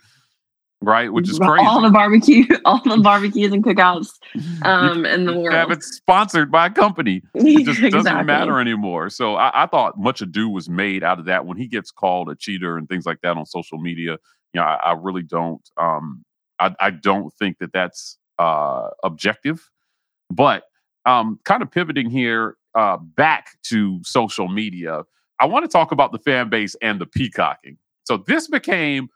right? 0.85 1.12
Which 1.12 1.29
is 1.29 1.38
crazy. 1.38 1.66
All 1.66 1.81
the 1.81 1.90
barbecue, 1.90 2.44
all 2.64 2.81
the 2.85 2.99
barbecues 2.99 3.53
and 3.53 3.64
cookouts 3.64 4.11
um, 4.62 5.05
in 5.07 5.27
the 5.27 5.33
world. 5.38 5.53
Have 5.53 5.70
it 5.70 5.83
sponsored 5.83 6.51
by 6.51 6.66
a 6.66 6.70
company. 6.70 7.23
It 7.35 7.64
just 7.64 7.79
exactly. 7.83 7.90
doesn't 7.90 8.27
matter 8.27 8.61
anymore. 8.61 9.11
So 9.11 9.37
I, 9.37 9.64
I, 9.64 9.66
thought 9.66 9.99
much 9.99 10.20
ado 10.20 10.49
was 10.49 10.68
made 10.68 11.03
out 11.03 11.18
of 11.18 11.25
that 11.27 11.47
when 11.47 11.57
he 11.57 11.66
gets 11.66 11.90
called 11.90 12.29
a 12.29 12.37
cheater 12.37 12.77
and 12.77 12.88
things 12.88 13.07
like 13.07 13.20
that 13.23 13.37
on 13.37 13.47
social 13.47 13.79
media. 13.79 14.18
You 14.53 14.61
know, 14.61 14.62
I, 14.62 14.75
I 14.85 14.92
really 14.92 15.23
don't. 15.23 15.62
Um, 15.77 16.25
I, 16.59 16.75
I 16.81 16.90
don't 16.90 17.33
think 17.35 17.59
that 17.59 17.73
that's 17.73 18.18
uh, 18.38 18.88
objective. 19.03 19.70
But 20.31 20.64
um, 21.07 21.38
kind 21.44 21.62
of 21.62 21.70
pivoting 21.70 22.11
here 22.11 22.57
uh, 22.75 22.97
back 22.97 23.51
to 23.64 24.01
social 24.05 24.49
media, 24.49 25.03
I 25.40 25.47
want 25.47 25.64
to 25.64 25.68
talk 25.68 25.92
about 25.92 26.12
the 26.12 26.18
fan 26.18 26.49
base 26.49 26.77
and 26.81 27.01
the 27.01 27.07
peacocking. 27.07 27.77
So 28.05 28.18
this 28.18 28.49
became 28.49 29.09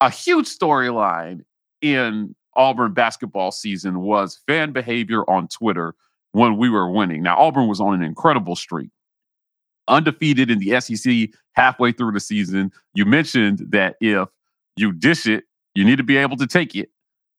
a 0.00 0.10
huge 0.10 0.46
storyline 0.46 1.40
in 1.80 2.34
Auburn 2.56 2.92
basketball 2.92 3.52
season 3.52 4.00
was 4.00 4.40
fan 4.46 4.72
behavior 4.72 5.28
on 5.30 5.48
Twitter 5.48 5.94
when 6.32 6.56
we 6.56 6.68
were 6.68 6.90
winning. 6.90 7.22
Now 7.22 7.36
Auburn 7.38 7.68
was 7.68 7.80
on 7.80 7.94
an 7.94 8.02
incredible 8.02 8.56
streak. 8.56 8.90
Undefeated 9.86 10.50
in 10.50 10.58
the 10.58 10.78
SEC 10.80 11.30
halfway 11.52 11.92
through 11.92 12.12
the 12.12 12.20
season. 12.20 12.70
You 12.94 13.06
mentioned 13.06 13.66
that 13.70 13.96
if 14.00 14.28
you 14.76 14.92
dish 14.92 15.26
it, 15.26 15.44
you 15.74 15.84
need 15.84 15.96
to 15.96 16.02
be 16.04 16.16
able 16.18 16.36
to 16.36 16.46
take 16.46 16.74
it. 16.74 16.90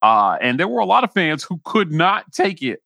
Uh, 0.02 0.38
and 0.42 0.60
there 0.60 0.68
were 0.68 0.80
a 0.80 0.86
lot 0.86 1.04
of 1.04 1.14
fans 1.14 1.44
who 1.44 1.60
could 1.64 1.92
not 1.92 2.32
take 2.32 2.64
it 2.64 2.82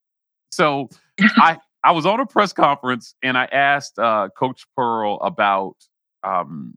so 0.53 0.89
I 1.19 1.57
I 1.85 1.91
was 1.91 2.05
on 2.05 2.21
a 2.21 2.25
press 2.25 2.53
conference 2.53 3.13
and 3.21 3.37
I 3.37 3.43
asked 3.45 3.99
uh, 3.99 4.29
Coach 4.37 4.65
Pearl 4.77 5.19
about 5.21 5.75
um, 6.23 6.75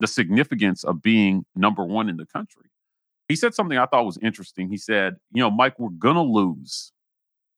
the 0.00 0.06
significance 0.06 0.84
of 0.84 1.02
being 1.02 1.44
number 1.56 1.84
one 1.84 2.08
in 2.08 2.16
the 2.16 2.26
country. 2.26 2.70
He 3.28 3.36
said 3.36 3.54
something 3.54 3.76
I 3.76 3.86
thought 3.86 4.06
was 4.06 4.18
interesting. 4.22 4.68
He 4.68 4.78
said, 4.78 5.16
"You 5.32 5.42
know, 5.42 5.50
Mike, 5.50 5.78
we're 5.78 5.90
gonna 5.90 6.22
lose. 6.22 6.92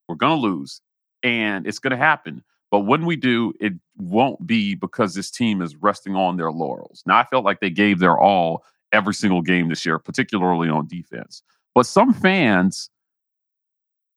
We're 0.09 0.17
gonna 0.17 0.41
lose, 0.41 0.81
and 1.23 1.67
it's 1.67 1.79
gonna 1.79 1.97
happen." 1.97 2.43
But 2.71 2.81
when 2.81 3.05
we 3.05 3.17
do, 3.17 3.53
it 3.61 3.75
won't 3.97 4.47
be 4.47 4.75
because 4.75 5.15
this 5.15 5.31
team 5.31 5.61
is 5.61 5.77
resting 5.77 6.15
on 6.15 6.37
their 6.37 6.53
laurels. 6.53 7.03
Now, 7.05 7.19
I 7.19 7.25
felt 7.25 7.45
like 7.45 7.61
they 7.61 7.71
gave 7.71 7.99
their 7.99 8.19
all 8.19 8.65
every 8.93 9.15
single 9.15 9.43
game 9.43 9.69
this 9.69 9.85
year, 9.85 9.99
particularly 9.99 10.69
on 10.69 10.87
defense. 10.87 11.43
But 11.75 11.87
some 11.87 12.13
fans 12.13 12.91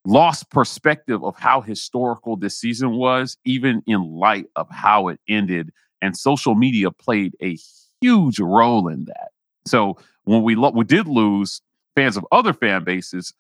lost 0.06 0.50
perspective 0.50 1.24
of 1.24 1.38
how 1.38 1.62
historical 1.62 2.36
this 2.36 2.60
season 2.60 2.92
was, 2.92 3.38
even 3.46 3.82
in 3.88 4.02
light 4.02 4.46
of 4.56 4.70
how 4.70 5.08
it 5.08 5.20
ended. 5.28 5.72
And 6.02 6.18
social 6.18 6.56
media 6.56 6.92
played 6.92 7.36
a 7.42 7.58
huge 8.04 8.40
role 8.40 8.88
in 8.88 9.06
that. 9.06 9.30
So 9.66 9.98
when 10.26 10.44
we 10.44 10.56
lo- 10.56 10.72
we 10.72 10.86
did 10.86 11.08
lose, 11.08 11.62
fans 11.96 12.18
of 12.18 12.26
other 12.32 12.54
fan 12.54 12.84
bases 12.84 13.34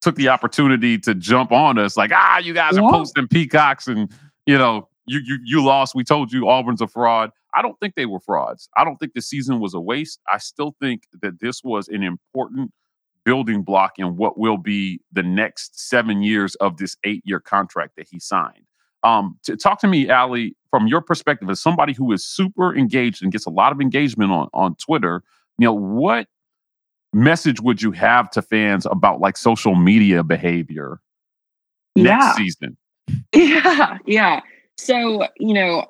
took 0.00 0.16
the 0.16 0.28
opportunity 0.28 0.98
to 0.98 1.14
jump 1.14 1.52
on 1.52 1.78
us, 1.78 1.96
like, 1.96 2.10
ah, 2.12 2.38
you 2.38 2.54
guys 2.54 2.76
are 2.78 2.90
posting 2.90 3.28
peacocks, 3.28 3.86
and 3.86 4.10
you 4.46 4.56
know, 4.56 4.88
you 5.06 5.20
you 5.24 5.38
you 5.44 5.64
lost. 5.64 5.94
We 5.94 6.04
told 6.04 6.32
you 6.32 6.48
Auburn's 6.48 6.80
a 6.80 6.88
fraud. 6.88 7.30
I 7.54 7.62
don't 7.62 7.78
think 7.80 7.94
they 7.96 8.06
were 8.06 8.20
frauds. 8.20 8.68
I 8.76 8.84
don't 8.84 8.96
think 8.96 9.12
the 9.14 9.22
season 9.22 9.60
was 9.60 9.74
a 9.74 9.80
waste. 9.80 10.20
I 10.32 10.38
still 10.38 10.76
think 10.80 11.02
that 11.20 11.40
this 11.40 11.62
was 11.64 11.88
an 11.88 12.02
important 12.02 12.72
building 13.24 13.62
block 13.62 13.98
in 13.98 14.16
what 14.16 14.38
will 14.38 14.56
be 14.56 15.00
the 15.12 15.22
next 15.22 15.88
seven 15.88 16.22
years 16.22 16.54
of 16.56 16.76
this 16.76 16.96
eight 17.04 17.22
year 17.24 17.40
contract 17.40 17.96
that 17.96 18.08
he 18.10 18.18
signed. 18.18 18.66
Um, 19.02 19.38
to 19.44 19.56
talk 19.56 19.80
to 19.80 19.86
me, 19.86 20.08
Allie, 20.08 20.56
from 20.70 20.86
your 20.86 21.00
perspective 21.00 21.48
as 21.50 21.60
somebody 21.60 21.92
who 21.92 22.12
is 22.12 22.24
super 22.24 22.76
engaged 22.76 23.22
and 23.22 23.32
gets 23.32 23.46
a 23.46 23.50
lot 23.50 23.72
of 23.72 23.80
engagement 23.80 24.30
on, 24.30 24.48
on 24.52 24.74
Twitter, 24.76 25.22
you 25.58 25.66
know, 25.66 25.72
what 25.72 26.26
message 27.12 27.60
would 27.60 27.82
you 27.82 27.92
have 27.92 28.30
to 28.30 28.42
fans 28.42 28.86
about 28.86 29.20
like 29.20 29.36
social 29.36 29.74
media 29.74 30.22
behavior 30.22 31.00
next 31.96 32.24
yeah. 32.24 32.34
season? 32.34 32.76
Yeah, 33.34 33.98
yeah. 34.06 34.40
So, 34.78 35.26
you 35.36 35.52
know, 35.52 35.86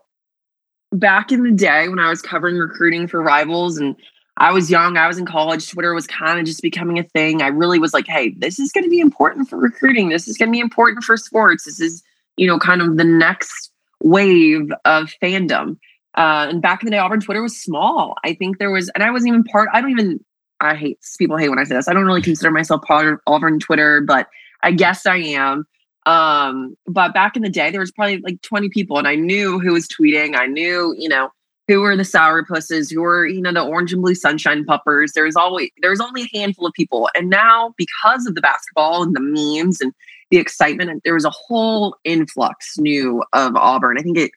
back 0.90 1.30
in 1.30 1.42
the 1.42 1.50
day 1.50 1.86
when 1.88 1.98
I 1.98 2.08
was 2.08 2.22
covering 2.22 2.56
recruiting 2.56 3.06
for 3.06 3.20
rivals 3.22 3.76
and 3.76 3.94
I 4.36 4.52
was 4.52 4.70
young, 4.70 4.96
I 4.96 5.06
was 5.06 5.18
in 5.18 5.26
college, 5.26 5.70
Twitter 5.70 5.92
was 5.92 6.06
kind 6.06 6.38
of 6.38 6.46
just 6.46 6.62
becoming 6.62 6.98
a 6.98 7.02
thing. 7.02 7.42
I 7.42 7.48
really 7.48 7.78
was 7.78 7.92
like, 7.92 8.06
hey, 8.06 8.34
this 8.38 8.58
is 8.58 8.72
going 8.72 8.84
to 8.84 8.90
be 8.90 9.00
important 9.00 9.50
for 9.50 9.58
recruiting. 9.58 10.08
This 10.08 10.26
is 10.26 10.38
going 10.38 10.48
to 10.48 10.52
be 10.52 10.60
important 10.60 11.04
for 11.04 11.16
sports. 11.18 11.64
This 11.64 11.78
is, 11.78 12.02
you 12.40 12.46
know, 12.46 12.58
kind 12.58 12.80
of 12.80 12.96
the 12.96 13.04
next 13.04 13.70
wave 14.02 14.70
of 14.86 15.12
fandom. 15.22 15.76
Uh, 16.16 16.48
and 16.48 16.62
back 16.62 16.82
in 16.82 16.86
the 16.86 16.90
day, 16.90 16.98
Auburn 16.98 17.20
Twitter 17.20 17.42
was 17.42 17.60
small. 17.60 18.14
I 18.24 18.32
think 18.32 18.58
there 18.58 18.70
was, 18.70 18.88
and 18.94 19.04
I 19.04 19.10
wasn't 19.10 19.28
even 19.28 19.44
part. 19.44 19.68
I 19.74 19.82
don't 19.82 19.90
even. 19.90 20.24
I 20.58 20.74
hate 20.74 20.98
people 21.18 21.36
hate 21.36 21.50
when 21.50 21.58
I 21.58 21.64
say 21.64 21.74
this. 21.74 21.86
I 21.86 21.92
don't 21.92 22.06
really 22.06 22.22
consider 22.22 22.50
myself 22.50 22.82
part 22.82 23.06
of 23.06 23.20
Auburn 23.26 23.60
Twitter, 23.60 24.00
but 24.00 24.26
I 24.62 24.72
guess 24.72 25.06
I 25.06 25.16
am. 25.16 25.64
Um, 26.06 26.76
but 26.86 27.12
back 27.12 27.36
in 27.36 27.42
the 27.42 27.50
day, 27.50 27.70
there 27.70 27.80
was 27.80 27.92
probably 27.92 28.18
like 28.18 28.40
20 28.40 28.70
people, 28.70 28.96
and 28.96 29.06
I 29.06 29.16
knew 29.16 29.58
who 29.58 29.74
was 29.74 29.86
tweeting. 29.86 30.34
I 30.34 30.46
knew, 30.46 30.94
you 30.98 31.10
know, 31.10 31.30
who 31.68 31.82
were 31.82 31.96
the 31.96 32.04
sour 32.04 32.42
pusses, 32.44 32.90
who 32.90 33.02
were, 33.02 33.26
you 33.26 33.40
know, 33.40 33.52
the 33.52 33.62
orange 33.62 33.92
and 33.92 34.02
blue 34.02 34.14
sunshine 34.14 34.64
puppers. 34.64 35.12
There 35.12 35.24
was 35.24 35.36
always 35.36 35.68
there 35.82 35.90
was 35.90 36.00
only 36.00 36.22
a 36.22 36.38
handful 36.38 36.66
of 36.66 36.72
people. 36.72 37.10
And 37.14 37.28
now, 37.28 37.74
because 37.76 38.26
of 38.26 38.34
the 38.34 38.40
basketball 38.40 39.02
and 39.02 39.14
the 39.14 39.20
memes 39.20 39.82
and 39.82 39.92
the 40.30 40.38
excitement, 40.38 41.02
there 41.04 41.14
was 41.14 41.24
a 41.24 41.30
whole 41.30 41.96
influx 42.04 42.78
new 42.78 43.22
of 43.32 43.56
Auburn. 43.56 43.98
I 43.98 44.02
think 44.02 44.18
it, 44.18 44.30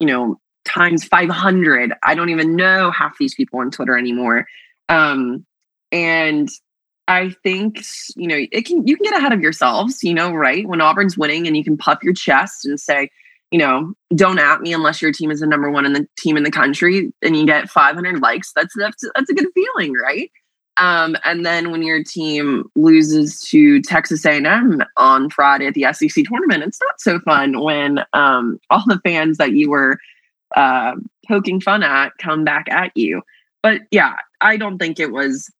you 0.00 0.06
know, 0.06 0.38
times 0.64 1.04
500. 1.04 1.92
I 2.02 2.14
don't 2.14 2.30
even 2.30 2.56
know 2.56 2.90
half 2.90 3.16
these 3.18 3.34
people 3.34 3.60
on 3.60 3.70
Twitter 3.70 3.96
anymore. 3.96 4.46
Um, 4.88 5.44
and 5.92 6.48
I 7.08 7.30
think 7.44 7.82
you 8.16 8.26
know 8.26 8.46
it 8.50 8.66
can 8.66 8.86
you 8.86 8.96
can 8.96 9.04
get 9.04 9.16
ahead 9.16 9.32
of 9.32 9.40
yourselves, 9.40 10.02
you 10.02 10.14
know, 10.14 10.32
right? 10.32 10.66
When 10.66 10.80
Auburn's 10.80 11.16
winning 11.16 11.46
and 11.46 11.56
you 11.56 11.64
can 11.64 11.76
puff 11.76 12.02
your 12.02 12.14
chest 12.14 12.66
and 12.66 12.80
say, 12.80 13.10
you 13.50 13.58
know, 13.58 13.94
don't 14.14 14.38
at 14.38 14.60
me 14.60 14.72
unless 14.72 15.00
your 15.00 15.12
team 15.12 15.30
is 15.30 15.40
the 15.40 15.46
number 15.46 15.70
one 15.70 15.86
in 15.86 15.92
the 15.92 16.06
team 16.18 16.36
in 16.36 16.42
the 16.42 16.50
country 16.50 17.12
and 17.22 17.36
you 17.36 17.46
get 17.46 17.70
500 17.70 18.20
likes. 18.20 18.52
That's 18.54 18.74
that's 18.76 19.04
that's 19.14 19.30
a 19.30 19.34
good 19.34 19.48
feeling, 19.54 19.94
right? 19.94 20.30
Um, 20.78 21.16
and 21.24 21.44
then 21.44 21.70
when 21.70 21.82
your 21.82 22.04
team 22.04 22.70
loses 22.76 23.40
to 23.42 23.80
Texas 23.82 24.24
A&M 24.24 24.82
on 24.96 25.30
Friday 25.30 25.66
at 25.66 25.74
the 25.74 25.86
SEC 25.92 26.24
tournament, 26.24 26.62
it's 26.62 26.80
not 26.80 27.00
so 27.00 27.18
fun 27.20 27.60
when 27.60 28.00
um, 28.12 28.58
all 28.70 28.84
the 28.86 29.00
fans 29.04 29.38
that 29.38 29.52
you 29.52 29.70
were 29.70 29.98
uh, 30.54 30.92
poking 31.26 31.60
fun 31.60 31.82
at 31.82 32.12
come 32.18 32.44
back 32.44 32.66
at 32.70 32.92
you. 32.94 33.22
But 33.62 33.82
yeah, 33.90 34.14
I 34.40 34.56
don't 34.56 34.78
think 34.78 35.00
it 35.00 35.12
was 35.12 35.50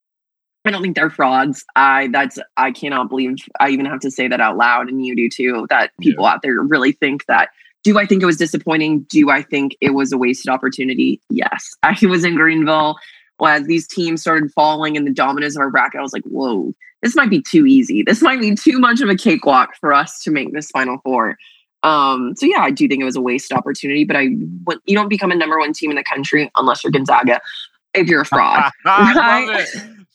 I 0.66 0.70
don't 0.72 0.82
think 0.82 0.96
they're 0.96 1.10
frauds. 1.10 1.64
I 1.76 2.08
that's 2.08 2.38
I 2.56 2.72
cannot 2.72 3.08
believe 3.08 3.36
I 3.60 3.70
even 3.70 3.86
have 3.86 4.00
to 4.00 4.10
say 4.10 4.26
that 4.28 4.40
out 4.40 4.56
loud, 4.56 4.88
and 4.88 5.04
you 5.04 5.14
do 5.14 5.28
too. 5.28 5.66
That 5.70 5.92
people 6.00 6.24
yeah. 6.24 6.32
out 6.32 6.42
there 6.42 6.60
really 6.60 6.92
think 6.92 7.24
that. 7.26 7.50
Do 7.84 8.00
I 8.00 8.04
think 8.04 8.20
it 8.20 8.26
was 8.26 8.36
disappointing? 8.36 9.02
Do 9.08 9.30
I 9.30 9.42
think 9.42 9.76
it 9.80 9.90
was 9.90 10.10
a 10.12 10.18
wasted 10.18 10.50
opportunity? 10.50 11.20
Yes. 11.30 11.76
I 11.84 11.96
was 12.06 12.24
in 12.24 12.34
Greenville 12.34 12.96
as 13.44 13.66
these 13.66 13.86
teams 13.86 14.20
started 14.20 14.50
falling 14.52 14.96
in 14.96 15.04
the 15.04 15.12
dominoes 15.12 15.56
of 15.56 15.60
our 15.60 15.70
bracket. 15.70 15.98
I 15.98 16.02
was 16.02 16.12
like, 16.12 16.24
whoa, 16.24 16.72
this 17.02 17.14
might 17.14 17.30
be 17.30 17.42
too 17.42 17.66
easy. 17.66 18.02
This 18.02 18.22
might 18.22 18.40
be 18.40 18.54
too 18.54 18.78
much 18.78 19.00
of 19.00 19.08
a 19.08 19.16
cakewalk 19.16 19.74
for 19.80 19.92
us 19.92 20.22
to 20.22 20.30
make 20.30 20.52
this 20.52 20.70
final 20.70 20.98
four. 21.04 21.36
Um, 21.82 22.34
so 22.36 22.46
yeah, 22.46 22.60
I 22.60 22.70
do 22.70 22.88
think 22.88 23.00
it 23.00 23.04
was 23.04 23.16
a 23.16 23.20
wasted 23.20 23.56
opportunity, 23.56 24.04
but 24.04 24.16
I 24.16 24.22
you 24.86 24.94
don't 24.94 25.08
become 25.08 25.30
a 25.30 25.36
number 25.36 25.58
one 25.58 25.72
team 25.72 25.90
in 25.90 25.96
the 25.96 26.04
country 26.04 26.50
unless 26.56 26.82
you're 26.82 26.90
Gonzaga 26.90 27.40
if 27.94 28.08
you're 28.08 28.22
a 28.22 28.26
fraud. 28.26 28.70
right? 28.84 29.66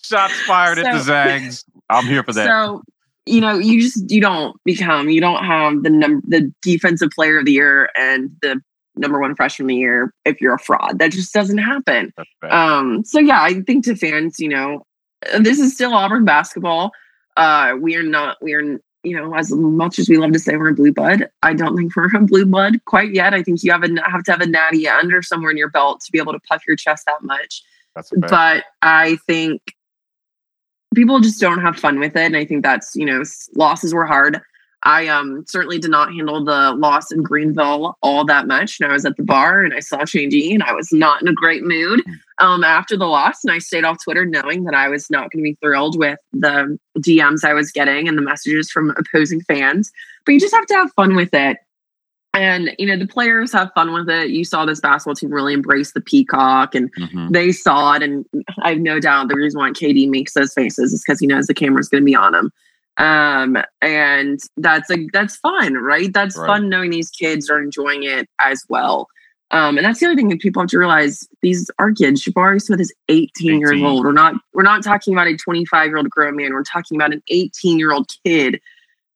Shots 0.04 0.34
fired 0.42 0.80
so, 0.80 0.86
at 0.86 0.94
the 0.94 1.00
Zags. 1.00 1.64
I'm 1.90 2.06
here 2.06 2.24
for 2.24 2.34
that. 2.34 2.48
So, 2.48 2.82
you 3.26 3.40
know, 3.40 3.58
you 3.58 3.80
just 3.80 4.10
you 4.10 4.20
don't 4.20 4.62
become 4.66 5.10
you 5.10 5.22
don't 5.22 5.46
have 5.46 5.84
the 5.84 5.90
number 5.90 6.22
the 6.28 6.52
defensive 6.62 7.10
player 7.12 7.40
of 7.40 7.46
the 7.46 7.54
year 7.54 7.90
and 7.96 8.32
the 8.42 8.62
number 9.02 9.20
one 9.20 9.36
freshman 9.36 9.66
of 9.66 9.70
the 9.70 9.76
year 9.76 10.14
if 10.26 10.40
you're 10.40 10.54
a 10.54 10.60
fraud. 10.60 11.00
That 11.00 11.12
just 11.12 11.34
doesn't 11.34 11.58
happen. 11.58 12.14
Um, 12.50 13.04
so 13.04 13.20
yeah, 13.20 13.42
I 13.42 13.62
think 13.62 13.84
to 13.86 13.96
fans, 13.96 14.40
you 14.40 14.50
know, 14.50 14.86
this 15.40 15.60
is 15.60 15.74
still 15.74 15.94
Auburn 15.94 16.26
basketball. 16.26 16.92
Uh, 17.38 17.76
we 17.80 17.96
are 17.96 18.04
not 18.04 18.38
we 18.42 18.54
are 18.54 18.80
you 19.04 19.16
know, 19.16 19.34
as 19.34 19.52
much 19.52 19.98
as 19.98 20.08
we 20.08 20.18
love 20.18 20.32
to 20.32 20.40
say 20.40 20.56
we're 20.58 20.70
a 20.70 20.76
blue 20.76 20.94
blood, 20.94 21.28
I 21.42 21.54
don't 21.54 21.76
think 21.76 21.96
we're 21.96 22.06
a 22.16 22.22
blue 22.22 22.46
blood 22.46 22.84
quite 22.86 23.14
yet. 23.14 23.34
I 23.34 23.44
think 23.44 23.64
you 23.64 23.72
have 23.72 23.84
a 23.84 23.90
have 24.10 24.24
to 24.24 24.32
have 24.32 24.42
a 24.42 24.46
natty 24.46 24.88
under 24.88 25.22
somewhere 25.22 25.52
in 25.52 25.58
your 25.58 25.70
belt 25.70 26.02
to 26.02 26.12
be 26.12 26.20
able 26.20 26.34
to 26.34 26.40
puff 26.42 26.64
your 26.68 26.76
chest 26.76 27.06
that 27.08 27.24
much. 27.24 27.64
but 28.30 28.66
I 28.82 29.18
think 29.28 29.76
people 30.94 31.20
just 31.20 31.40
don't 31.40 31.62
have 31.62 31.78
fun 31.78 32.00
with 32.00 32.16
it. 32.16 32.26
And 32.26 32.38
I 32.38 32.46
think 32.46 32.64
that's, 32.64 32.96
you 32.96 33.06
know, 33.06 33.24
losses 33.56 33.94
were 33.94 34.06
hard. 34.06 34.42
I 34.84 35.08
um 35.08 35.46
certainly 35.48 35.78
did 35.78 35.92
not 35.92 36.14
handle 36.14 36.44
the 36.44 36.74
loss 36.74 37.12
in 37.12 37.22
Greenville 37.22 37.98
all 38.02 38.26
that 38.26 38.48
much. 38.48 38.80
And 38.80 38.90
I 38.90 38.94
was 38.94 39.06
at 39.06 39.16
the 39.16 39.24
bar 39.24 39.64
and 39.64 39.74
I 39.74 39.80
saw 39.80 40.00
Shangy 40.00 40.54
and 40.54 40.64
I 40.64 40.74
was 40.74 40.92
not 40.92 41.22
in 41.22 41.28
a 41.28 41.34
great 41.34 41.64
mood 41.64 42.02
hmm. 42.06 42.14
um, 42.46 42.64
after 42.64 42.98
the 42.98 43.06
loss. 43.06 43.44
And 43.44 43.52
I 43.52 43.60
stayed 43.60 43.84
off 43.84 44.04
Twitter 44.04 44.26
knowing 44.26 44.64
that 44.64 44.74
I 44.74 44.90
was 44.90 45.10
not 45.10 45.32
going 45.32 45.44
to 45.44 45.52
be 45.52 45.58
thrilled 45.62 45.98
with 46.00 46.20
the 46.34 46.78
DMs 47.00 47.44
I 47.44 47.54
was 47.54 47.72
getting 47.72 48.08
and 48.08 48.18
the 48.18 48.24
messages 48.24 48.72
from 48.72 48.94
opposing 48.98 49.42
fans. 49.42 49.92
But 50.26 50.34
you 50.34 50.40
just 50.40 50.56
have 50.56 50.66
to 50.68 50.76
have 50.76 50.92
fun 50.94 51.16
with 51.16 51.34
it. 51.34 51.58
And 52.34 52.74
you 52.80 52.88
know 52.88 52.98
the 52.98 53.08
players 53.08 53.52
have 53.52 53.74
fun 53.76 53.92
with 53.92 54.10
it. 54.10 54.30
You 54.30 54.46
saw 54.46 54.66
this 54.66 54.80
basketball 54.80 55.16
team 55.16 55.32
really 55.32 55.54
embrace 55.54 55.92
the 55.92 56.00
peacock, 56.00 56.74
and 56.74 56.90
mm-hmm. 56.96 57.30
they 57.30 57.52
saw 57.52 57.94
it. 57.94 58.04
And 58.04 58.26
I 58.62 58.70
have 58.70 58.80
no 58.80 59.02
doubt 59.02 59.28
the 59.28 59.36
reason 59.36 59.60
why 59.60 59.72
KD 59.72 60.10
makes 60.10 60.34
those 60.34 60.54
faces 60.54 60.94
is 60.94 61.04
because 61.06 61.20
he 61.20 61.28
knows 61.28 61.48
the 61.48 61.54
camera's 61.54 61.90
going 61.90 62.04
to 62.04 62.06
be 62.06 62.16
on 62.16 62.34
him. 62.34 62.50
Um, 62.98 63.58
and 63.82 64.40
that's 64.58 64.90
like 64.90 65.08
that's 65.14 65.38
fun, 65.38 65.76
right? 65.76 66.14
That's 66.14 66.38
right. 66.38 66.48
fun 66.48 66.70
knowing 66.70 66.92
these 66.92 67.10
kids 67.10 67.50
are 67.50 67.62
enjoying 67.62 68.04
it 68.04 68.28
as 68.40 68.64
well. 68.70 69.08
Um, 69.52 69.78
and 69.78 69.86
that's 69.86 70.00
the 70.00 70.06
other 70.06 70.16
thing 70.16 70.30
that 70.30 70.40
people 70.40 70.62
have 70.62 70.70
to 70.70 70.78
realize: 70.78 71.28
these 71.42 71.70
are 71.80 71.92
kids. 71.92 72.24
Jabari 72.24 72.62
Smith 72.62 72.80
is 72.80 72.94
18, 73.10 73.30
18. 73.56 73.60
years 73.60 73.82
old. 73.82 74.06
We're 74.06 74.12
not 74.14 74.36
we're 74.54 74.64
not 74.64 74.84
talking 74.84 75.14
about 75.14 75.28
a 75.28 75.36
25 75.36 75.88
year 75.88 75.98
old 75.98 76.10
grown 76.10 76.36
man. 76.36 76.54
We're 76.54 76.64
talking 76.64 76.98
about 76.98 77.14
an 77.14 77.24
18 77.28 77.80
year 77.80 77.92
old 77.92 78.10
kid 78.26 78.62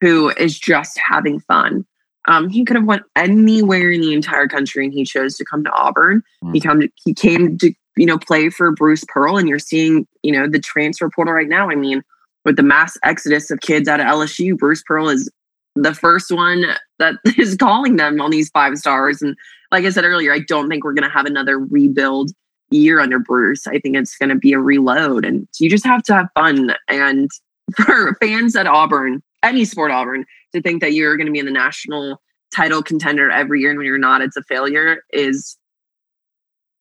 who 0.01 0.29
is 0.29 0.57
just 0.59 0.99
having 0.99 1.39
fun. 1.39 1.85
Um, 2.27 2.49
he 2.49 2.65
could 2.65 2.75
have 2.75 2.85
went 2.85 3.03
anywhere 3.15 3.91
in 3.91 4.01
the 4.01 4.13
entire 4.13 4.47
country, 4.47 4.85
and 4.85 4.93
he 4.93 5.05
chose 5.05 5.35
to 5.37 5.45
come 5.45 5.63
to 5.63 5.71
Auburn. 5.71 6.23
Mm. 6.43 6.53
He 6.53 6.59
come 6.59 6.81
to, 6.81 6.89
he 6.95 7.13
came 7.13 7.57
to 7.59 7.71
you 7.95 8.05
know 8.05 8.17
play 8.17 8.49
for 8.49 8.71
Bruce 8.71 9.03
Pearl, 9.07 9.37
and 9.37 9.47
you're 9.47 9.59
seeing 9.59 10.07
you 10.23 10.31
know 10.31 10.47
the 10.47 10.59
transfer 10.59 11.09
portal 11.09 11.33
right 11.33 11.47
now. 11.47 11.69
I 11.69 11.75
mean, 11.75 12.03
with 12.45 12.55
the 12.55 12.63
mass 12.63 12.97
exodus 13.03 13.51
of 13.51 13.59
kids 13.59 13.89
out 13.89 13.99
of 13.99 14.05
LSU, 14.05 14.57
Bruce 14.57 14.83
Pearl 14.85 15.09
is 15.09 15.29
the 15.75 15.93
first 15.93 16.31
one 16.31 16.63
that 16.99 17.15
is 17.37 17.55
calling 17.55 17.97
them 17.97 18.21
on 18.21 18.31
these 18.31 18.49
five 18.49 18.77
stars. 18.77 19.21
And 19.21 19.35
like 19.71 19.83
I 19.83 19.89
said 19.89 20.05
earlier, 20.05 20.31
I 20.31 20.39
don't 20.39 20.69
think 20.69 20.83
we're 20.83 20.93
going 20.93 21.09
to 21.09 21.13
have 21.13 21.25
another 21.25 21.59
rebuild 21.59 22.31
year 22.69 22.99
under 22.99 23.19
Bruce. 23.19 23.67
I 23.67 23.79
think 23.79 23.95
it's 23.95 24.15
going 24.15 24.29
to 24.29 24.35
be 24.35 24.53
a 24.53 24.59
reload, 24.59 25.25
and 25.25 25.47
you 25.59 25.69
just 25.69 25.85
have 25.85 26.03
to 26.03 26.13
have 26.13 26.27
fun. 26.35 26.73
And 26.87 27.29
for 27.75 28.15
fans 28.21 28.55
at 28.55 28.67
Auburn, 28.67 29.21
any 29.43 29.65
sport 29.65 29.91
Auburn, 29.91 30.25
to 30.53 30.61
think 30.61 30.81
that 30.81 30.93
you're 30.93 31.17
going 31.17 31.27
to 31.27 31.33
be 31.33 31.39
in 31.39 31.45
the 31.45 31.51
national 31.51 32.21
title 32.55 32.81
contender 32.81 33.29
every 33.29 33.59
year 33.59 33.71
and 33.71 33.77
when 33.77 33.85
you're 33.85 33.97
not, 33.97 34.21
it's 34.21 34.37
a 34.37 34.43
failure 34.43 35.03
is 35.11 35.57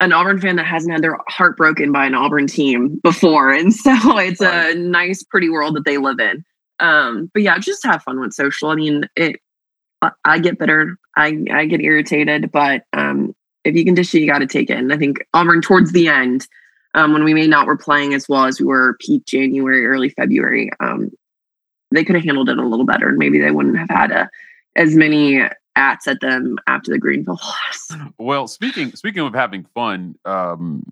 an 0.00 0.12
Auburn 0.12 0.40
fan 0.40 0.56
that 0.56 0.66
hasn't 0.66 0.92
had 0.92 1.02
their 1.02 1.18
heart 1.28 1.56
broken 1.56 1.92
by 1.92 2.06
an 2.06 2.14
Auburn 2.14 2.46
team 2.46 3.00
before. 3.02 3.50
And 3.50 3.72
so 3.72 3.92
it's 4.18 4.40
a 4.40 4.74
nice, 4.74 5.22
pretty 5.22 5.48
world 5.48 5.76
that 5.76 5.84
they 5.84 5.98
live 5.98 6.20
in. 6.20 6.44
Um, 6.80 7.30
but 7.32 7.42
yeah, 7.42 7.58
just 7.58 7.84
have 7.84 8.02
fun 8.02 8.20
with 8.20 8.32
social. 8.32 8.70
I 8.70 8.74
mean, 8.74 9.08
it, 9.16 9.40
I 10.24 10.38
get 10.38 10.58
bitter. 10.58 10.98
I, 11.16 11.44
I 11.52 11.66
get 11.66 11.80
irritated, 11.80 12.50
but 12.50 12.82
um, 12.92 13.34
if 13.64 13.74
you 13.76 13.84
can 13.84 13.94
dish 13.94 14.14
it, 14.14 14.20
you 14.20 14.26
got 14.26 14.40
to 14.40 14.46
take 14.46 14.68
it. 14.68 14.76
And 14.76 14.92
I 14.92 14.98
think 14.98 15.24
Auburn 15.32 15.62
towards 15.62 15.92
the 15.92 16.08
end, 16.08 16.46
um, 16.94 17.12
when 17.12 17.24
we 17.24 17.32
may 17.32 17.46
not 17.46 17.66
were 17.66 17.76
playing 17.76 18.14
as 18.14 18.28
well 18.28 18.44
as 18.44 18.60
we 18.60 18.66
were 18.66 18.96
peak 19.00 19.24
January, 19.24 19.86
early 19.86 20.10
February, 20.10 20.70
um, 20.80 21.10
they 21.90 22.04
could 22.04 22.16
have 22.16 22.24
handled 22.24 22.48
it 22.48 22.58
a 22.58 22.66
little 22.66 22.84
better 22.84 23.08
and 23.08 23.18
maybe 23.18 23.38
they 23.38 23.50
wouldn't 23.50 23.78
have 23.78 23.88
had 23.88 24.10
a, 24.10 24.28
as 24.76 24.94
many 24.94 25.40
ats 25.76 26.06
at 26.06 26.20
them 26.20 26.56
after 26.66 26.90
the 26.90 26.98
Greenville 26.98 27.40
loss. 27.42 27.90
Well, 28.18 28.46
speaking 28.46 28.92
speaking 28.94 29.26
of 29.26 29.34
having 29.34 29.64
fun, 29.74 30.14
um, 30.24 30.82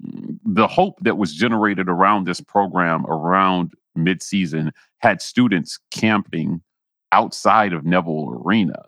the 0.45 0.67
hope 0.67 0.99
that 1.03 1.19
was 1.19 1.35
generated 1.35 1.89
around 1.89 2.27
this 2.27 2.41
program 2.41 3.07
around 3.07 3.73
midseason 3.97 4.73
had 4.99 5.23
students 5.23 5.79
camping 5.91 6.63
outside 7.13 7.73
of 7.73 7.85
Neville 7.85 8.43
Arena. 8.45 8.85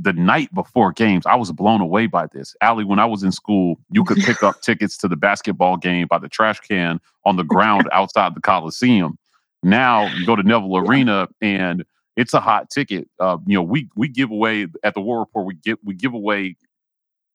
The 0.00 0.14
night 0.14 0.52
before 0.52 0.90
games, 0.90 1.26
I 1.26 1.36
was 1.36 1.52
blown 1.52 1.80
away 1.80 2.06
by 2.06 2.26
this. 2.32 2.56
Allie, 2.60 2.84
when 2.84 2.98
I 2.98 3.04
was 3.04 3.22
in 3.22 3.30
school, 3.30 3.78
you 3.90 4.02
could 4.02 4.18
pick 4.18 4.42
up 4.42 4.60
tickets 4.62 4.96
to 4.98 5.08
the 5.08 5.16
basketball 5.16 5.76
game 5.76 6.08
by 6.08 6.18
the 6.18 6.28
trash 6.28 6.58
can 6.60 6.98
on 7.24 7.36
the 7.36 7.44
ground 7.44 7.88
outside 7.92 8.34
the 8.34 8.40
Coliseum. 8.40 9.16
Now 9.62 10.06
you 10.08 10.26
go 10.26 10.34
to 10.34 10.42
Neville 10.42 10.76
Arena 10.78 11.28
and 11.40 11.84
it's 12.16 12.34
a 12.34 12.40
hot 12.40 12.70
ticket. 12.70 13.08
Uh, 13.18 13.38
you 13.46 13.54
know, 13.54 13.62
we 13.62 13.88
we 13.96 14.08
give 14.08 14.30
away 14.30 14.66
at 14.84 14.94
the 14.94 15.00
War 15.00 15.20
Report. 15.20 15.46
We 15.46 15.54
get 15.54 15.78
we 15.84 15.94
give 15.94 16.14
away 16.14 16.56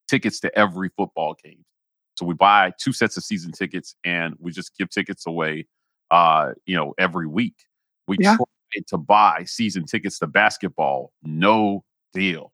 tickets 0.08 0.40
to 0.42 0.58
every 0.58 0.90
football 0.96 1.36
game. 1.44 1.63
So 2.18 2.26
we 2.26 2.34
buy 2.34 2.74
two 2.80 2.94
sets 2.94 3.18
of 3.18 3.24
season 3.24 3.52
tickets 3.52 3.96
and 4.04 4.36
we 4.40 4.52
just 4.52 4.76
give 4.78 4.90
tickets 4.90 5.28
away. 5.28 5.68
Uh, 6.10 6.54
you 6.66 6.76
know, 6.76 6.94
every 6.98 7.28
week 7.28 7.56
we 8.08 8.18
yeah. 8.20 8.38
try 8.38 8.82
to 8.88 8.98
buy 8.98 9.44
season 9.46 9.86
tickets 9.86 10.18
to 10.20 10.28
basketball. 10.28 11.12
No 11.24 11.84
deal. 12.13 12.52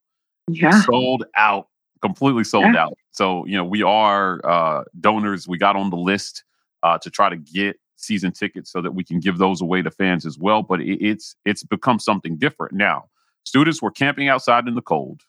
Yeah, 0.49 0.81
sold 0.81 1.25
out. 1.37 1.67
Completely 2.01 2.43
sold 2.43 2.73
yeah. 2.73 2.83
out. 2.83 2.97
So 3.11 3.45
you 3.45 3.55
know, 3.55 3.63
we 3.63 3.83
are 3.83 4.41
uh, 4.45 4.83
donors. 4.99 5.47
We 5.47 5.57
got 5.57 5.75
on 5.75 5.89
the 5.89 5.97
list 5.97 6.43
uh, 6.81 6.97
to 6.97 7.09
try 7.09 7.29
to 7.29 7.37
get 7.37 7.77
season 7.95 8.31
tickets 8.31 8.71
so 8.71 8.81
that 8.81 8.93
we 8.93 9.03
can 9.03 9.19
give 9.19 9.37
those 9.37 9.61
away 9.61 9.81
to 9.81 9.91
fans 9.91 10.25
as 10.25 10.37
well. 10.37 10.61
But 10.63 10.81
it, 10.81 11.03
it's 11.03 11.35
it's 11.45 11.63
become 11.63 11.99
something 11.99 12.37
different 12.37 12.73
now. 12.73 13.09
Students 13.43 13.81
were 13.81 13.91
camping 13.91 14.29
outside 14.29 14.67
in 14.67 14.75
the 14.75 14.81
cold, 14.81 15.21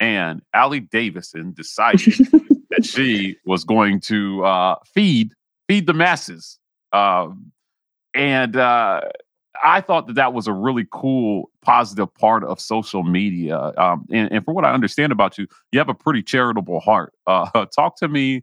and 0.00 0.42
Allie 0.54 0.80
Davison 0.80 1.52
decided 1.52 2.14
that 2.70 2.84
she 2.84 3.36
was 3.44 3.64
going 3.64 4.00
to 4.02 4.44
uh, 4.44 4.76
feed 4.94 5.32
feed 5.68 5.86
the 5.86 5.94
masses. 5.94 6.58
Um, 6.92 7.52
and 8.14 8.56
uh, 8.56 9.02
I 9.62 9.80
thought 9.80 10.06
that 10.06 10.14
that 10.14 10.32
was 10.32 10.46
a 10.46 10.52
really 10.52 10.86
cool, 10.90 11.50
positive 11.62 12.12
part 12.14 12.44
of 12.44 12.60
social 12.60 13.02
media. 13.02 13.72
Um, 13.76 14.06
and, 14.10 14.32
and 14.32 14.44
from 14.44 14.54
what 14.54 14.64
I 14.64 14.72
understand 14.72 15.12
about 15.12 15.38
you, 15.38 15.46
you 15.72 15.78
have 15.78 15.88
a 15.88 15.94
pretty 15.94 16.22
charitable 16.22 16.80
heart. 16.80 17.12
Uh, 17.26 17.66
talk 17.74 17.96
to 17.98 18.08
me 18.08 18.42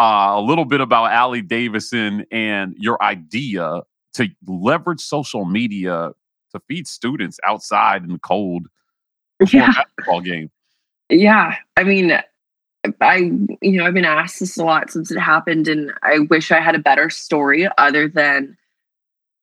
uh, 0.00 0.32
a 0.36 0.40
little 0.40 0.64
bit 0.64 0.80
about 0.80 1.12
Allie 1.12 1.42
Davison 1.42 2.24
and 2.32 2.74
your 2.78 3.02
idea 3.02 3.82
to 4.14 4.28
leverage 4.46 5.00
social 5.00 5.44
media 5.44 6.12
to 6.52 6.60
feed 6.66 6.88
students 6.88 7.38
outside 7.46 8.02
in 8.02 8.12
the 8.12 8.18
cold 8.18 8.66
Yeah. 9.52 9.72
basketball 9.72 10.22
game. 10.22 10.50
Yeah. 11.10 11.56
I 11.76 11.84
mean, 11.84 12.18
I, 13.00 13.16
you 13.60 13.72
know, 13.72 13.84
I've 13.84 13.94
been 13.94 14.04
asked 14.06 14.40
this 14.40 14.56
a 14.56 14.64
lot 14.64 14.90
since 14.90 15.10
it 15.10 15.18
happened, 15.18 15.68
and 15.68 15.92
I 16.02 16.20
wish 16.20 16.50
I 16.50 16.60
had 16.60 16.74
a 16.74 16.78
better 16.78 17.10
story 17.10 17.68
other 17.76 18.08
than 18.08 18.56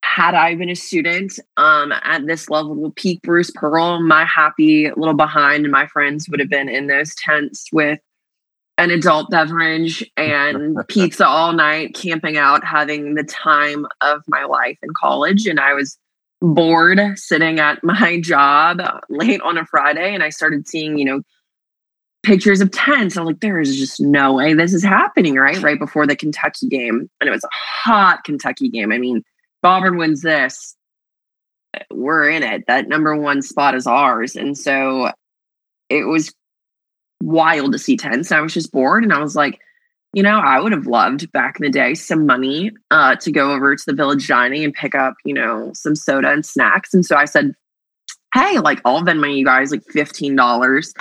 had 0.04 0.34
I 0.34 0.56
been 0.56 0.70
a 0.70 0.76
student 0.76 1.39
um, 1.58 1.91
at 1.91 2.26
this 2.26 2.50
level, 2.50 2.91
peak 2.96 3.22
Bruce 3.22 3.52
Pearl, 3.54 4.02
my 4.02 4.26
happy 4.26 4.89
little 4.96 5.13
behind 5.13 5.65
and 5.65 5.72
my 5.72 5.86
friends 5.86 6.28
would 6.30 6.39
have 6.39 6.50
been 6.50 6.70
in 6.70 6.88
those 6.88 7.13
tents 7.15 7.67
with 7.72 8.00
an 8.77 8.91
adult 8.91 9.29
beverage 9.29 10.09
and 10.17 10.77
pizza 10.87 11.27
all 11.27 11.53
night, 11.53 11.95
camping 11.95 12.37
out, 12.37 12.63
having 12.63 13.15
the 13.15 13.23
time 13.23 13.87
of 14.01 14.21
my 14.27 14.43
life 14.43 14.77
in 14.81 14.89
college. 14.99 15.47
And 15.47 15.59
I 15.59 15.73
was 15.73 15.97
bored 16.41 16.99
sitting 17.15 17.59
at 17.59 17.83
my 17.83 18.19
job 18.19 18.81
late 19.09 19.41
on 19.41 19.57
a 19.57 19.65
Friday, 19.65 20.13
and 20.13 20.23
I 20.23 20.29
started 20.29 20.67
seeing, 20.67 20.97
you 20.97 21.05
know, 21.05 21.21
pictures 22.23 22.61
of 22.61 22.71
tents. 22.71 23.15
I'm 23.15 23.25
like, 23.25 23.39
there 23.39 23.59
is 23.59 23.77
just 23.77 24.01
no 24.01 24.33
way 24.33 24.53
this 24.53 24.73
is 24.73 24.83
happening, 24.83 25.35
right? 25.35 25.61
Right 25.61 25.79
before 25.79 26.05
the 26.05 26.15
Kentucky 26.15 26.67
game. 26.67 27.09
And 27.21 27.27
it 27.27 27.31
was 27.31 27.43
a 27.43 27.49
hot 27.51 28.23
Kentucky 28.25 28.69
game. 28.69 28.91
I 28.91 28.97
mean, 28.97 29.23
Auburn 29.63 29.97
wins 29.97 30.21
this, 30.21 30.77
we're 31.91 32.29
in 32.29 32.43
it. 32.43 32.65
That 32.67 32.87
number 32.87 33.15
one 33.15 33.41
spot 33.41 33.75
is 33.75 33.85
ours. 33.85 34.35
And 34.35 34.57
so 34.57 35.11
it 35.89 36.05
was 36.05 36.33
wild 37.21 37.71
to 37.73 37.80
see 37.80 37.97
tents. 37.97 38.32
I 38.32 38.39
was 38.41 38.53
just 38.53 38.71
bored 38.71 39.03
and 39.03 39.13
I 39.13 39.19
was 39.19 39.36
like, 39.36 39.60
you 40.13 40.23
know, 40.23 40.39
I 40.39 40.60
would 40.60 40.71
have 40.71 40.88
loved 40.88 41.32
back 41.32 41.60
in 41.60 41.65
the 41.65 41.71
day 41.71 41.93
some 41.93 42.25
money 42.25 42.71
uh, 42.91 43.15
to 43.17 43.32
go 43.32 43.51
over 43.51 43.75
to 43.75 43.84
the 43.86 43.93
village 43.93 44.27
dining 44.27 44.63
and 44.63 44.73
pick 44.73 44.95
up, 44.95 45.15
you 45.25 45.34
know, 45.34 45.71
some 45.73 45.95
soda 45.95 46.32
and 46.32 46.45
snacks. 46.45 46.93
And 46.93 47.06
so 47.06 47.15
I 47.15 47.25
said, 47.25 47.53
hey, 48.34 48.60
like 48.60 48.82
I'll 48.86 49.01
Venmo 49.03 49.36
you 49.36 49.45
guys 49.45 49.71
like 49.71 49.84
$15 49.93 50.93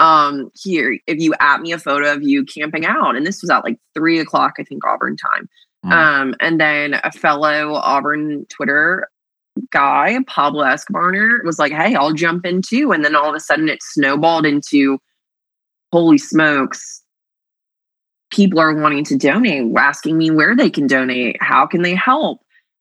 um 0.00 0.50
here 0.60 0.98
if 1.06 1.20
you 1.20 1.32
at 1.38 1.60
me 1.60 1.70
a 1.70 1.78
photo 1.78 2.12
of 2.12 2.20
you 2.22 2.44
camping 2.44 2.84
out 2.84 3.14
and 3.14 3.24
this 3.24 3.40
was 3.42 3.48
at 3.48 3.62
like 3.62 3.78
three 3.94 4.18
o'clock 4.18 4.54
i 4.58 4.64
think 4.64 4.84
auburn 4.84 5.16
time 5.16 5.48
Mm. 5.84 5.92
um 5.92 6.34
and 6.40 6.60
then 6.60 6.94
a 7.04 7.12
fellow 7.12 7.74
auburn 7.74 8.44
twitter 8.48 9.06
guy 9.70 10.18
pablo 10.26 10.64
escobar 10.64 11.12
was 11.44 11.60
like 11.60 11.70
hey 11.70 11.94
i'll 11.94 12.12
jump 12.12 12.44
in 12.44 12.60
too 12.60 12.90
and 12.90 13.04
then 13.04 13.14
all 13.14 13.28
of 13.28 13.36
a 13.36 13.40
sudden 13.40 13.68
it 13.68 13.78
snowballed 13.82 14.46
into 14.46 14.98
holy 15.94 16.18
smokes 16.18 17.02
people 18.32 18.58
are 18.58 18.74
wanting 18.74 19.04
to 19.04 19.16
donate 19.16 19.64
asking 19.78 20.18
me 20.18 20.28
where 20.28 20.56
they 20.56 20.68
can 20.68 20.88
donate 20.88 21.36
how 21.40 21.64
can 21.66 21.82
they 21.82 21.94
help 21.94 22.40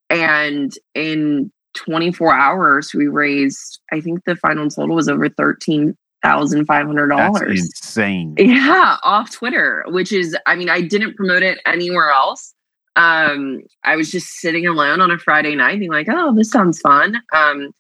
and 0.10 0.73
in 0.95 1.52
24 1.76 2.34
hours 2.34 2.91
we 2.91 3.06
raised 3.08 3.80
i 3.91 4.02
think 4.02 4.23
the 4.26 4.36
final 4.36 4.67
total 4.67 4.95
was 4.95 5.08
over 5.08 5.30
13 5.30 5.95
thousand 6.23 6.65
five 6.65 6.88
hundred 6.88 7.10
dollars. 7.10 7.60
insane. 7.60 8.34
Yeah, 8.38 8.95
off 9.04 9.30
Twitter, 9.32 9.84
which 9.89 10.12
is, 10.12 10.36
I 10.45 10.56
mean, 10.56 10.69
I 10.69 10.82
didn't 10.82 11.15
promote 11.15 11.43
it 11.43 11.60
anywhere 11.65 12.12
else. 12.12 12.56
Um, 12.95 13.62
I 13.84 13.97
was 13.97 14.10
just 14.10 14.28
sitting 14.39 14.65
alone 14.65 15.02
on 15.02 15.12
a 15.12 15.19
Friday 15.19 15.54
night, 15.56 15.80
being 15.80 15.91
like, 15.91 16.08
"Oh, 16.10 16.34
this 16.34 16.49
sounds 16.49 16.80
fun." 16.80 17.17
Um, 17.34 17.71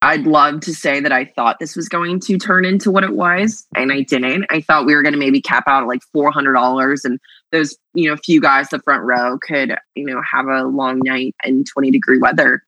I'd 0.00 0.26
love 0.26 0.60
to 0.60 0.74
say 0.74 1.00
that 1.00 1.10
I 1.10 1.24
thought 1.24 1.58
this 1.58 1.74
was 1.74 1.88
going 1.88 2.20
to 2.20 2.38
turn 2.38 2.64
into 2.64 2.90
what 2.90 3.02
it 3.02 3.14
was, 3.14 3.66
and 3.74 3.92
I 3.92 4.02
didn't. 4.02 4.46
I 4.48 4.60
thought 4.60 4.86
we 4.86 4.94
were 4.94 5.02
going 5.02 5.12
to 5.12 5.18
maybe 5.18 5.40
cap 5.40 5.64
out 5.66 5.82
at 5.82 5.88
like 5.88 6.02
four 6.12 6.30
hundred 6.30 6.52
dollars, 6.52 7.04
and 7.04 7.18
those, 7.50 7.76
you 7.94 8.08
know, 8.08 8.16
few 8.16 8.40
guys 8.40 8.68
the 8.68 8.78
front 8.80 9.02
row 9.02 9.38
could, 9.38 9.74
you 9.96 10.04
know, 10.04 10.22
have 10.30 10.46
a 10.46 10.64
long 10.64 11.00
night 11.00 11.34
in 11.44 11.64
twenty 11.64 11.90
degree 11.90 12.18
weather. 12.18 12.62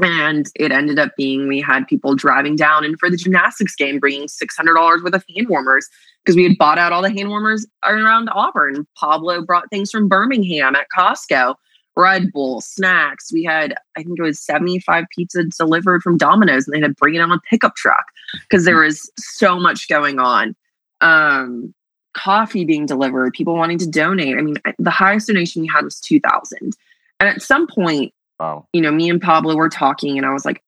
And 0.00 0.46
it 0.56 0.72
ended 0.72 0.98
up 0.98 1.12
being 1.16 1.46
we 1.46 1.60
had 1.60 1.86
people 1.86 2.16
driving 2.16 2.56
down 2.56 2.84
and 2.84 2.98
for 2.98 3.08
the 3.08 3.16
gymnastics 3.16 3.76
game 3.76 4.00
bringing 4.00 4.26
$600 4.26 5.04
worth 5.04 5.14
of 5.14 5.24
hand 5.32 5.48
warmers 5.48 5.88
because 6.24 6.34
we 6.34 6.42
had 6.42 6.58
bought 6.58 6.78
out 6.78 6.92
all 6.92 7.00
the 7.00 7.12
hand 7.12 7.28
warmers 7.28 7.64
around 7.84 8.28
Auburn. 8.30 8.88
Pablo 8.98 9.42
brought 9.42 9.70
things 9.70 9.92
from 9.92 10.08
Birmingham 10.08 10.74
at 10.74 10.88
Costco, 10.96 11.54
Red 11.96 12.32
Bull, 12.32 12.60
snacks. 12.60 13.32
We 13.32 13.44
had, 13.44 13.74
I 13.96 14.02
think 14.02 14.18
it 14.18 14.22
was 14.22 14.40
75 14.40 15.04
pizzas 15.16 15.56
delivered 15.56 16.02
from 16.02 16.16
Domino's 16.16 16.66
and 16.66 16.74
they 16.74 16.80
had 16.80 16.88
to 16.88 16.94
bring 16.94 17.14
it 17.14 17.20
on 17.20 17.30
a 17.30 17.38
pickup 17.48 17.76
truck 17.76 18.06
because 18.42 18.64
there 18.64 18.78
was 18.80 19.10
so 19.18 19.58
much 19.58 19.88
going 19.88 20.18
on. 20.18 20.56
Um, 21.00 21.72
coffee 22.14 22.64
being 22.64 22.86
delivered, 22.86 23.32
people 23.32 23.54
wanting 23.54 23.78
to 23.78 23.86
donate. 23.88 24.36
I 24.36 24.42
mean, 24.42 24.56
the 24.78 24.90
highest 24.90 25.26
donation 25.28 25.62
we 25.62 25.68
had 25.68 25.84
was 25.84 26.00
2000 26.00 26.72
And 27.20 27.28
at 27.28 27.42
some 27.42 27.66
point, 27.66 28.12
Wow. 28.40 28.66
you 28.72 28.80
know, 28.80 28.90
me 28.90 29.08
and 29.10 29.22
Pablo 29.22 29.54
were 29.54 29.68
talking, 29.68 30.16
and 30.16 30.26
I 30.26 30.32
was 30.32 30.44
like, 30.44 30.62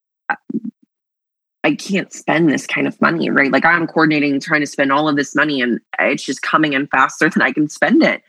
I 1.63 1.75
can't 1.75 2.13
spend 2.13 2.49
this 2.49 2.65
kind 2.65 2.87
of 2.87 2.99
money, 3.01 3.29
right? 3.29 3.51
Like, 3.51 3.65
I'm 3.65 3.87
coordinating, 3.87 4.39
trying 4.39 4.61
to 4.61 4.67
spend 4.67 4.91
all 4.91 5.09
of 5.09 5.17
this 5.17 5.35
money, 5.35 5.61
and 5.61 5.81
it's 5.99 6.23
just 6.23 6.41
coming 6.41 6.73
in 6.73 6.87
faster 6.87 7.29
than 7.29 7.41
I 7.41 7.51
can 7.51 7.67
spend 7.67 8.03
it. 8.03 8.21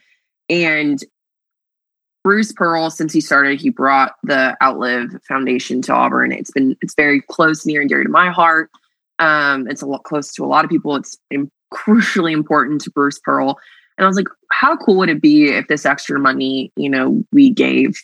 And 0.49 0.99
Bruce 2.25 2.53
Pearl, 2.53 2.91
since 2.91 3.13
he 3.13 3.21
started, 3.21 3.61
he 3.61 3.71
brought 3.71 4.15
the 4.23 4.57
Outlive 4.63 5.11
Foundation 5.27 5.81
to 5.83 5.95
Auburn. 5.95 6.33
It's 6.33 6.51
been 6.51 6.77
it's 6.83 6.95
very 6.95 7.23
close, 7.23 7.65
near 7.65 7.81
and 7.81 7.89
dear 7.89 8.03
to 8.03 8.09
my 8.09 8.31
heart. 8.31 8.71
Um, 9.19 9.69
it's 9.69 9.83
a 9.83 9.87
lot 9.87 10.05
close 10.05 10.33
to 10.35 10.45
a 10.45 10.47
lot 10.47 10.65
of 10.65 10.71
people. 10.71 10.97
It's 10.97 11.17
im- 11.31 11.51
crucially 11.73 12.33
important 12.33 12.81
to 12.83 12.91
Bruce 12.91 13.19
Pearl. 13.19 13.59
And 13.97 14.05
I 14.05 14.09
was 14.09 14.17
like, 14.17 14.29
how 14.53 14.77
cool 14.77 14.97
would 14.99 15.09
it 15.09 15.21
be 15.21 15.49
if 15.49 15.67
this 15.67 15.85
extra 15.85 16.19
money, 16.19 16.73
you 16.77 16.89
know, 16.89 17.25
we 17.33 17.51
gave 17.51 17.97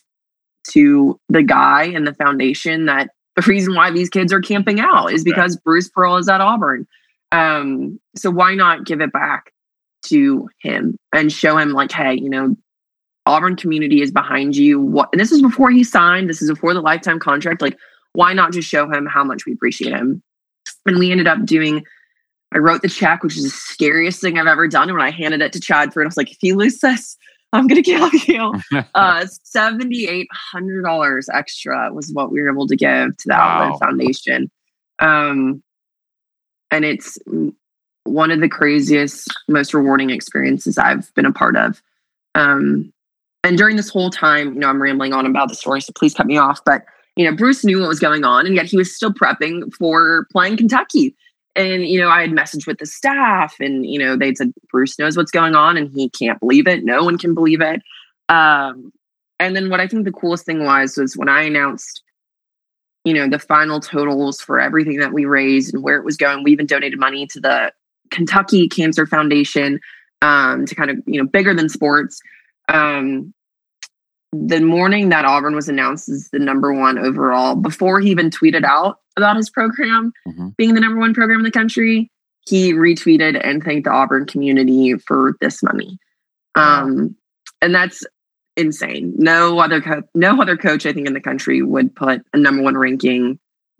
to 0.71 1.21
the 1.29 1.43
guy 1.43 1.85
and 1.85 2.07
the 2.07 2.15
foundation 2.15 2.87
that 2.87 3.11
the 3.37 3.43
reason 3.43 3.75
why 3.75 3.91
these 3.91 4.09
kids 4.09 4.33
are 4.33 4.41
camping 4.41 4.81
out 4.81 5.13
is 5.13 5.25
because 5.25 5.57
Bruce 5.57 5.89
Pearl 5.89 6.17
is 6.17 6.29
at 6.29 6.41
Auburn. 6.41 6.87
Um, 7.33 8.01
so 8.17 8.31
why 8.31 8.55
not 8.55 8.87
give 8.87 9.01
it 9.01 9.13
back 9.13 9.53
to 10.07 10.49
him 10.61 10.97
and 11.13 11.33
show 11.33 11.57
him 11.59 11.71
like, 11.71 11.91
hey, 11.91 12.15
you 12.15 12.31
know, 12.31 12.57
Auburn 13.27 13.57
community 13.57 14.03
is 14.03 14.11
behind 14.11 14.57
you. 14.57 14.81
What 14.81 15.09
and 15.13 15.21
this 15.21 15.33
is 15.33 15.41
before 15.41 15.71
he 15.71 15.83
signed, 15.85 16.29
this 16.29 16.43
is 16.43 16.51
before 16.51 16.75
the 16.75 16.81
lifetime 16.83 17.19
contract. 17.19 17.63
Like, 17.63 17.79
why 18.13 18.33
not 18.33 18.53
just 18.53 18.69
show 18.69 18.91
him 18.91 19.07
how 19.07 19.25
much 19.25 19.47
we 19.47 19.53
appreciate 19.53 19.93
him? 19.93 20.23
And 20.87 20.99
we 20.99 21.11
ended 21.11 21.27
up 21.27 21.45
doing 21.45 21.85
I 22.55 22.59
wrote 22.59 22.83
the 22.83 22.89
check, 22.89 23.23
which 23.25 23.37
is 23.37 23.43
the 23.45 23.51
scariest 23.51 24.21
thing 24.21 24.39
I've 24.39 24.47
ever 24.47 24.69
done. 24.69 24.89
And 24.89 24.97
when 24.97 25.05
I 25.07 25.11
handed 25.11 25.43
it 25.43 25.53
to 25.55 25.61
Chadford, 25.61 26.05
I 26.05 26.07
was 26.07 26.17
like, 26.17 26.31
if 26.31 26.39
you 26.43 26.55
lose 26.55 26.79
this, 26.79 27.17
I'm 27.53 27.67
gonna 27.67 27.83
kill 27.83 28.11
you. 28.27 28.53
uh, 28.95 29.27
seventy 29.43 30.07
eight 30.07 30.29
hundred 30.33 30.83
dollars 30.83 31.29
extra 31.33 31.93
was 31.93 32.11
what 32.13 32.31
we 32.31 32.41
were 32.43 32.51
able 32.51 32.67
to 32.69 32.77
give 32.77 33.17
to 33.17 33.25
the 33.27 33.35
Wow. 33.35 33.63
Outlet 33.65 33.81
Foundation, 33.81 34.51
um, 35.01 35.63
and 36.71 36.85
it's 36.85 37.19
one 38.05 38.31
of 38.31 38.41
the 38.41 38.49
craziest, 38.49 39.29
most 39.49 39.73
rewarding 39.73 40.11
experiences 40.11 40.77
I've 40.79 41.13
been 41.15 41.27
a 41.27 41.33
part 41.33 41.57
of. 41.57 41.83
Um, 42.35 42.93
and 43.45 43.59
during 43.59 43.77
this 43.77 43.91
whole 43.91 44.11
time, 44.11 44.55
you 44.55 44.61
know, 44.61 44.69
I'm 44.69 44.83
rambling 44.83 45.13
on 45.13 45.27
about 45.27 45.51
the 45.51 45.55
story, 45.55 45.83
so 45.83 45.93
please 45.95 46.15
cut 46.15 46.27
me 46.27 46.39
off. 46.39 46.61
But 46.65 46.85
you 47.15 47.25
know, 47.25 47.37
Bruce 47.37 47.65
knew 47.65 47.79
what 47.79 47.89
was 47.89 48.01
going 48.01 48.25
on, 48.25 48.47
and 48.47 48.57
yet 48.57 48.67
he 48.67 48.77
was 48.77 48.95
still 48.95 49.13
prepping 49.13 49.73
for 49.75 50.27
playing 50.33 50.57
Kentucky. 50.57 51.15
And 51.55 51.87
you 51.87 52.01
know, 52.01 52.09
I 52.09 52.23
had 52.23 52.31
messaged 52.31 52.67
with 52.67 52.79
the 52.79 52.87
staff, 52.87 53.55
and 53.61 53.87
you 53.87 53.99
know, 53.99 54.17
they 54.17 54.35
said 54.35 54.53
Bruce 54.71 54.99
knows 54.99 55.17
what's 55.17 55.31
going 55.31 55.55
on, 55.55 55.77
and 55.77 55.91
he 55.95 56.09
can't 56.11 56.41
believe 56.41 56.67
it. 56.67 56.85
No 56.85 57.05
one 57.05 57.19
can 57.19 57.35
believe 57.35 57.61
it. 57.61 57.83
Um, 58.29 58.91
and 59.39 59.55
then 59.55 59.69
what 59.69 59.81
I 59.81 59.87
think 59.87 60.07
the 60.07 60.13
coolest 60.13 60.47
thing 60.47 60.65
was 60.65 60.97
was 60.97 61.17
when 61.17 61.29
I 61.29 61.43
announced, 61.43 62.03
you 63.05 63.13
know, 63.13 63.29
the 63.29 63.39
final 63.39 63.79
totals 63.79 64.41
for 64.41 64.59
everything 64.59 64.99
that 64.99 65.13
we 65.13 65.27
raised 65.27 65.75
and 65.75 65.83
where 65.83 65.97
it 65.97 66.05
was 66.05 66.17
going. 66.17 66.43
We 66.43 66.53
even 66.53 66.67
donated 66.67 66.99
money 66.99 67.27
to 67.27 67.41
the 67.41 67.73
Kentucky 68.11 68.69
Cancer 68.69 69.07
Foundation 69.07 69.81
um, 70.23 70.65
to 70.65 70.75
kind 70.75 70.91
of 70.91 70.97
you 71.07 71.23
know 71.23 71.29
bigger 71.29 71.55
than 71.55 71.69
sports. 71.69 72.21
Um, 72.69 73.33
the 74.33 74.61
morning 74.61 75.11
that 75.11 75.25
Auburn 75.25 75.55
was 75.55 75.69
announced 75.69 76.09
as 76.09 76.29
the 76.33 76.39
number 76.41 76.73
one 76.73 76.99
overall, 76.99 77.55
before 77.55 78.01
he 78.01 78.11
even 78.11 78.31
tweeted 78.31 78.65
out 78.65 78.99
about 79.17 79.37
his 79.37 79.49
program 79.49 80.13
Mhm. 80.27 80.57
being 80.57 80.75
the 80.75 80.81
number 80.81 80.99
one 80.99 81.15
program 81.15 81.39
in 81.41 81.45
the 81.45 81.51
country, 81.53 82.11
he 82.47 82.73
retweeted 82.73 83.41
and 83.43 83.63
thanked 83.63 83.85
the 83.85 83.93
Auburn 83.93 84.27
community 84.27 84.95
for 85.07 85.35
this 85.41 85.63
money. 85.63 85.99
Um, 86.57 87.15
and 87.63 87.75
that's 87.75 88.03
insane. 88.57 89.15
No 89.17 89.59
other 89.61 89.81
co- 89.81 90.03
no 90.15 90.41
other 90.43 90.57
coach 90.57 90.85
I 90.85 90.93
think 90.93 91.07
in 91.07 91.15
the 91.15 91.21
country 91.21 91.63
would 91.63 91.95
put 91.95 92.23
a 92.33 92.37
number 92.37 92.63
one 92.63 92.77
ranking 92.77 93.39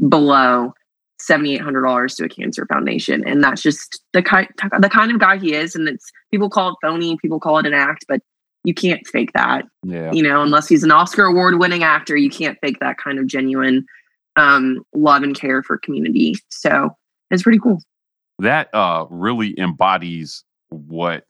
below 0.09 0.73
$7800 1.21 2.17
to 2.17 2.25
a 2.25 2.29
cancer 2.29 2.67
foundation 2.67 3.23
and 3.27 3.43
that's 3.43 3.63
just 3.63 4.03
the 4.13 4.23
kind 4.23 4.49
the 4.81 4.89
kind 4.91 5.13
of 5.13 5.21
guy 5.21 5.37
he 5.39 5.55
is 5.55 5.75
and 5.77 5.89
it's 5.89 6.11
people 6.33 6.51
call 6.51 6.71
it 6.71 6.77
phony 6.83 7.17
people 7.23 7.39
call 7.39 7.59
it 7.59 7.67
an 7.67 7.73
act 7.73 8.05
but 8.09 8.21
you 8.65 8.75
can't 8.75 9.07
fake 9.07 9.33
that 9.35 9.65
Yeah. 9.85 10.13
you 10.13 10.23
know 10.23 10.43
unless 10.43 10.69
he's 10.69 10.83
an 10.83 10.91
oscar 10.91 11.25
award 11.25 11.59
winning 11.59 11.83
actor 11.83 12.17
you 12.17 12.31
can't 12.31 12.59
fake 12.61 12.79
that 12.81 12.99
kind 12.99 13.19
of 13.19 13.27
genuine 13.27 13.87
um, 14.37 14.85
love 14.95 15.23
and 15.23 15.39
care 15.39 15.63
for 15.63 15.79
community 15.79 16.35
so 16.49 16.91
it's 17.31 17.43
pretty 17.45 17.59
cool 17.61 17.81
that 18.41 18.69
uh, 18.75 19.07
really 19.11 19.59
embodies 19.59 20.43
what 20.71 21.25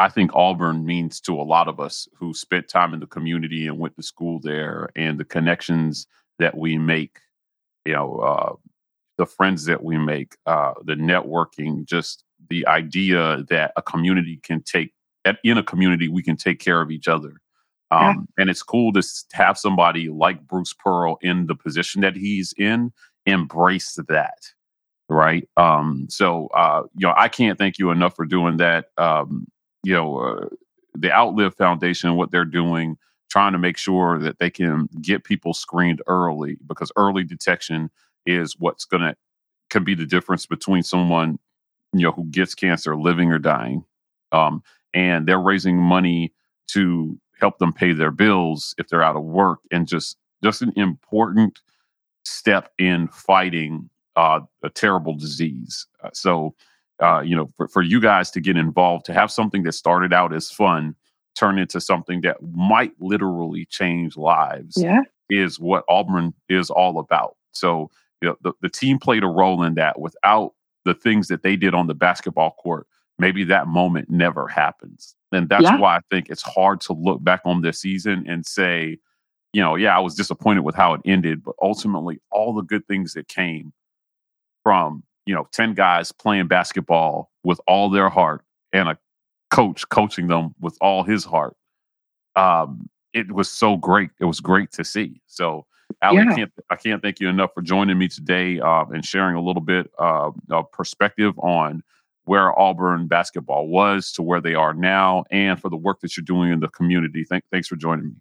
I 0.00 0.08
think 0.08 0.30
Auburn 0.34 0.86
means 0.86 1.20
to 1.22 1.38
a 1.38 1.42
lot 1.44 1.68
of 1.68 1.78
us 1.78 2.08
who 2.18 2.32
spent 2.32 2.68
time 2.68 2.94
in 2.94 3.00
the 3.00 3.06
community 3.06 3.66
and 3.66 3.78
went 3.78 3.96
to 3.96 4.02
school 4.02 4.40
there, 4.42 4.88
and 4.96 5.20
the 5.20 5.26
connections 5.26 6.06
that 6.38 6.56
we 6.56 6.78
make, 6.78 7.18
you 7.84 7.92
know, 7.92 8.16
uh, 8.16 8.54
the 9.18 9.26
friends 9.26 9.66
that 9.66 9.84
we 9.84 9.98
make, 9.98 10.36
uh, 10.46 10.72
the 10.84 10.94
networking, 10.94 11.84
just 11.84 12.24
the 12.48 12.66
idea 12.66 13.44
that 13.50 13.72
a 13.76 13.82
community 13.82 14.40
can 14.42 14.62
take 14.62 14.94
at, 15.24 15.38
in 15.44 15.58
a 15.58 15.62
community 15.62 16.08
we 16.08 16.22
can 16.22 16.36
take 16.36 16.58
care 16.60 16.80
of 16.80 16.90
each 16.90 17.08
other. 17.08 17.40
Yeah. 17.92 18.10
Um, 18.10 18.28
And 18.38 18.48
it's 18.50 18.62
cool 18.62 18.92
to 18.92 19.02
have 19.32 19.58
somebody 19.58 20.08
like 20.08 20.46
Bruce 20.46 20.72
Pearl 20.72 21.18
in 21.22 21.46
the 21.46 21.54
position 21.56 22.02
that 22.02 22.16
he's 22.16 22.54
in 22.56 22.92
embrace 23.26 23.98
that 24.08 24.38
right 25.08 25.48
um 25.56 26.06
so 26.08 26.46
uh 26.54 26.82
you 26.96 27.06
know 27.06 27.12
i 27.16 27.28
can't 27.28 27.58
thank 27.58 27.78
you 27.78 27.90
enough 27.90 28.14
for 28.16 28.24
doing 28.24 28.56
that 28.56 28.86
um 28.96 29.46
you 29.82 29.92
know 29.92 30.18
uh, 30.18 30.46
the 30.94 31.12
outlive 31.12 31.54
foundation 31.56 32.16
what 32.16 32.30
they're 32.30 32.44
doing 32.44 32.96
trying 33.30 33.52
to 33.52 33.58
make 33.58 33.76
sure 33.76 34.18
that 34.18 34.38
they 34.38 34.50
can 34.50 34.88
get 35.00 35.24
people 35.24 35.52
screened 35.52 36.00
early 36.06 36.56
because 36.66 36.90
early 36.96 37.24
detection 37.24 37.90
is 38.24 38.56
what's 38.58 38.84
gonna 38.84 39.14
can 39.68 39.84
be 39.84 39.94
the 39.94 40.06
difference 40.06 40.46
between 40.46 40.82
someone 40.82 41.38
you 41.92 42.02
know 42.02 42.12
who 42.12 42.24
gets 42.26 42.54
cancer 42.54 42.96
living 42.96 43.32
or 43.32 43.38
dying 43.38 43.84
um 44.32 44.62
and 44.94 45.26
they're 45.26 45.40
raising 45.40 45.76
money 45.76 46.32
to 46.68 47.18
help 47.38 47.58
them 47.58 47.72
pay 47.72 47.92
their 47.92 48.10
bills 48.10 48.74
if 48.78 48.88
they're 48.88 49.02
out 49.02 49.16
of 49.16 49.24
work 49.24 49.60
and 49.70 49.88
just 49.88 50.16
just 50.42 50.62
an 50.62 50.72
important 50.76 51.60
step 52.24 52.70
in 52.78 53.08
fighting 53.08 53.88
uh, 54.16 54.40
a 54.62 54.70
terrible 54.70 55.14
disease. 55.14 55.86
Uh, 56.02 56.10
so, 56.12 56.54
uh, 57.02 57.20
you 57.20 57.36
know, 57.36 57.48
for, 57.56 57.68
for 57.68 57.82
you 57.82 58.00
guys 58.00 58.30
to 58.30 58.40
get 58.40 58.56
involved, 58.56 59.04
to 59.06 59.12
have 59.12 59.30
something 59.30 59.62
that 59.62 59.72
started 59.72 60.12
out 60.12 60.34
as 60.34 60.50
fun 60.50 60.94
turn 61.36 61.58
into 61.58 61.80
something 61.80 62.20
that 62.22 62.36
might 62.42 62.92
literally 63.00 63.64
change 63.66 64.16
lives 64.16 64.74
yeah 64.76 65.02
is 65.30 65.58
what 65.58 65.84
Auburn 65.88 66.34
is 66.48 66.70
all 66.70 66.98
about. 66.98 67.36
So, 67.52 67.90
you 68.20 68.28
know, 68.28 68.36
the, 68.42 68.52
the 68.60 68.68
team 68.68 68.98
played 68.98 69.22
a 69.22 69.28
role 69.28 69.62
in 69.62 69.74
that. 69.74 70.00
Without 70.00 70.54
the 70.84 70.94
things 70.94 71.28
that 71.28 71.42
they 71.42 71.56
did 71.56 71.74
on 71.74 71.86
the 71.86 71.94
basketball 71.94 72.52
court, 72.52 72.86
maybe 73.20 73.44
that 73.44 73.68
moment 73.68 74.10
never 74.10 74.48
happens. 74.48 75.14
And 75.32 75.48
that's 75.48 75.64
Yeah. 75.64 75.78
why 75.78 75.96
I 75.96 76.00
think 76.10 76.28
it's 76.30 76.42
hard 76.42 76.80
to 76.82 76.92
look 76.92 77.22
back 77.22 77.42
on 77.44 77.62
this 77.62 77.80
season 77.80 78.24
and 78.26 78.44
say, 78.44 78.98
you 79.52 79.62
know, 79.62 79.74
yeah, 79.76 79.96
I 79.96 80.00
was 80.00 80.14
disappointed 80.14 80.62
with 80.62 80.74
how 80.74 80.94
it 80.94 81.00
ended, 81.04 81.42
but 81.44 81.54
ultimately, 81.62 82.20
all 82.30 82.54
the 82.54 82.62
good 82.62 82.86
things 82.86 83.14
that 83.14 83.28
came 83.28 83.72
from, 84.62 85.02
you 85.26 85.34
know, 85.34 85.48
10 85.52 85.74
guys 85.74 86.12
playing 86.12 86.48
basketball 86.48 87.30
with 87.44 87.60
all 87.66 87.90
their 87.90 88.08
heart 88.08 88.44
and 88.72 88.88
a 88.88 88.98
coach 89.50 89.88
coaching 89.88 90.28
them 90.28 90.54
with 90.60 90.76
all 90.80 91.02
his 91.02 91.24
heart. 91.24 91.56
Um, 92.36 92.88
it 93.12 93.32
was 93.32 93.50
so 93.50 93.76
great. 93.76 94.10
It 94.20 94.24
was 94.24 94.40
great 94.40 94.70
to 94.72 94.84
see. 94.84 95.20
So, 95.26 95.66
Allie, 96.02 96.20
I 96.20 96.34
can't 96.36 96.52
I 96.70 96.76
can't 96.76 97.02
thank 97.02 97.18
you 97.18 97.28
enough 97.28 97.50
for 97.54 97.62
joining 97.62 97.98
me 97.98 98.06
today 98.06 98.60
uh, 98.60 98.84
and 98.86 99.04
sharing 99.04 99.34
a 99.34 99.42
little 99.42 99.62
bit 99.62 99.90
uh, 99.98 100.30
of 100.50 100.70
perspective 100.70 101.36
on 101.40 101.82
where 102.30 102.56
Auburn 102.56 103.08
basketball 103.08 103.66
was 103.66 104.12
to 104.12 104.22
where 104.22 104.40
they 104.40 104.54
are 104.54 104.72
now, 104.72 105.24
and 105.32 105.60
for 105.60 105.68
the 105.68 105.76
work 105.76 105.98
that 105.98 106.16
you're 106.16 106.22
doing 106.22 106.52
in 106.52 106.60
the 106.60 106.68
community. 106.68 107.24
Thank, 107.24 107.42
thanks 107.50 107.66
for 107.66 107.74
joining 107.74 108.04
me. 108.04 108.14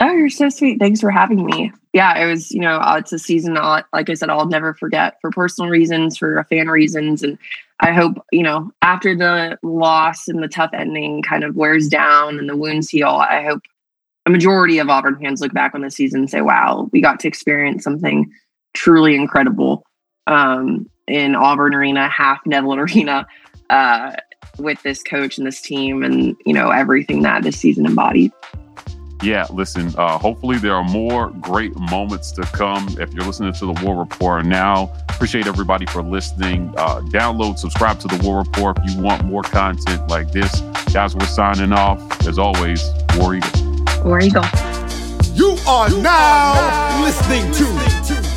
Oh, 0.00 0.12
you're 0.12 0.28
so 0.28 0.50
sweet. 0.50 0.78
Thanks 0.78 1.00
for 1.00 1.10
having 1.10 1.46
me. 1.46 1.72
Yeah, 1.94 2.22
it 2.22 2.26
was, 2.26 2.50
you 2.50 2.60
know, 2.60 2.78
it's 2.98 3.14
a 3.14 3.18
season, 3.18 3.56
I'll, 3.56 3.82
like 3.94 4.10
I 4.10 4.12
said, 4.12 4.28
I'll 4.28 4.44
never 4.44 4.74
forget 4.74 5.16
for 5.22 5.30
personal 5.30 5.70
reasons, 5.70 6.18
for 6.18 6.44
fan 6.50 6.68
reasons. 6.68 7.22
And 7.22 7.38
I 7.80 7.92
hope, 7.92 8.22
you 8.30 8.42
know, 8.42 8.70
after 8.82 9.16
the 9.16 9.58
loss 9.62 10.28
and 10.28 10.42
the 10.42 10.48
tough 10.48 10.72
ending 10.74 11.22
kind 11.22 11.44
of 11.44 11.56
wears 11.56 11.88
down 11.88 12.38
and 12.38 12.46
the 12.46 12.58
wounds 12.58 12.90
heal, 12.90 13.08
I 13.08 13.42
hope 13.42 13.62
a 14.26 14.30
majority 14.30 14.80
of 14.80 14.90
Auburn 14.90 15.18
fans 15.18 15.40
look 15.40 15.54
back 15.54 15.74
on 15.74 15.80
the 15.80 15.90
season 15.90 16.20
and 16.20 16.30
say, 16.30 16.42
wow, 16.42 16.90
we 16.92 17.00
got 17.00 17.20
to 17.20 17.28
experience 17.28 17.84
something 17.84 18.30
truly 18.74 19.14
incredible 19.14 19.82
um, 20.26 20.90
in 21.06 21.34
Auburn 21.34 21.74
Arena, 21.74 22.08
half 22.08 22.40
Neville 22.46 22.80
Arena, 22.80 23.26
uh, 23.70 24.12
with 24.58 24.82
this 24.82 25.02
coach 25.02 25.38
and 25.38 25.46
this 25.46 25.60
team 25.60 26.02
and, 26.02 26.36
you 26.46 26.52
know, 26.52 26.70
everything 26.70 27.22
that 27.22 27.42
this 27.42 27.56
season 27.56 27.86
embodied. 27.86 28.32
Yeah, 29.22 29.46
listen, 29.50 29.94
uh, 29.96 30.18
hopefully 30.18 30.58
there 30.58 30.74
are 30.74 30.84
more 30.84 31.30
great 31.30 31.74
moments 31.78 32.30
to 32.32 32.42
come. 32.42 32.86
If 33.00 33.14
you're 33.14 33.24
listening 33.24 33.54
to 33.54 33.66
the 33.72 33.82
War 33.82 33.96
Report 33.96 34.44
now, 34.44 34.92
appreciate 35.08 35.46
everybody 35.46 35.86
for 35.86 36.02
listening. 36.02 36.74
Uh, 36.76 37.00
download, 37.06 37.58
subscribe 37.58 37.98
to 38.00 38.08
the 38.08 38.22
War 38.22 38.38
Report 38.38 38.78
if 38.84 38.94
you 38.94 39.00
want 39.00 39.24
more 39.24 39.42
content 39.42 40.06
like 40.08 40.30
this. 40.30 40.60
Guys, 40.92 41.16
we're 41.16 41.24
signing 41.26 41.72
off. 41.72 42.26
As 42.26 42.38
always, 42.38 42.84
War 43.16 43.34
Eagle. 43.34 43.84
War 44.04 44.20
Eagle. 44.20 44.44
You 45.32 45.56
are 45.66 45.88
now 45.88 47.02
listening 47.02 47.50
to 47.52 48.33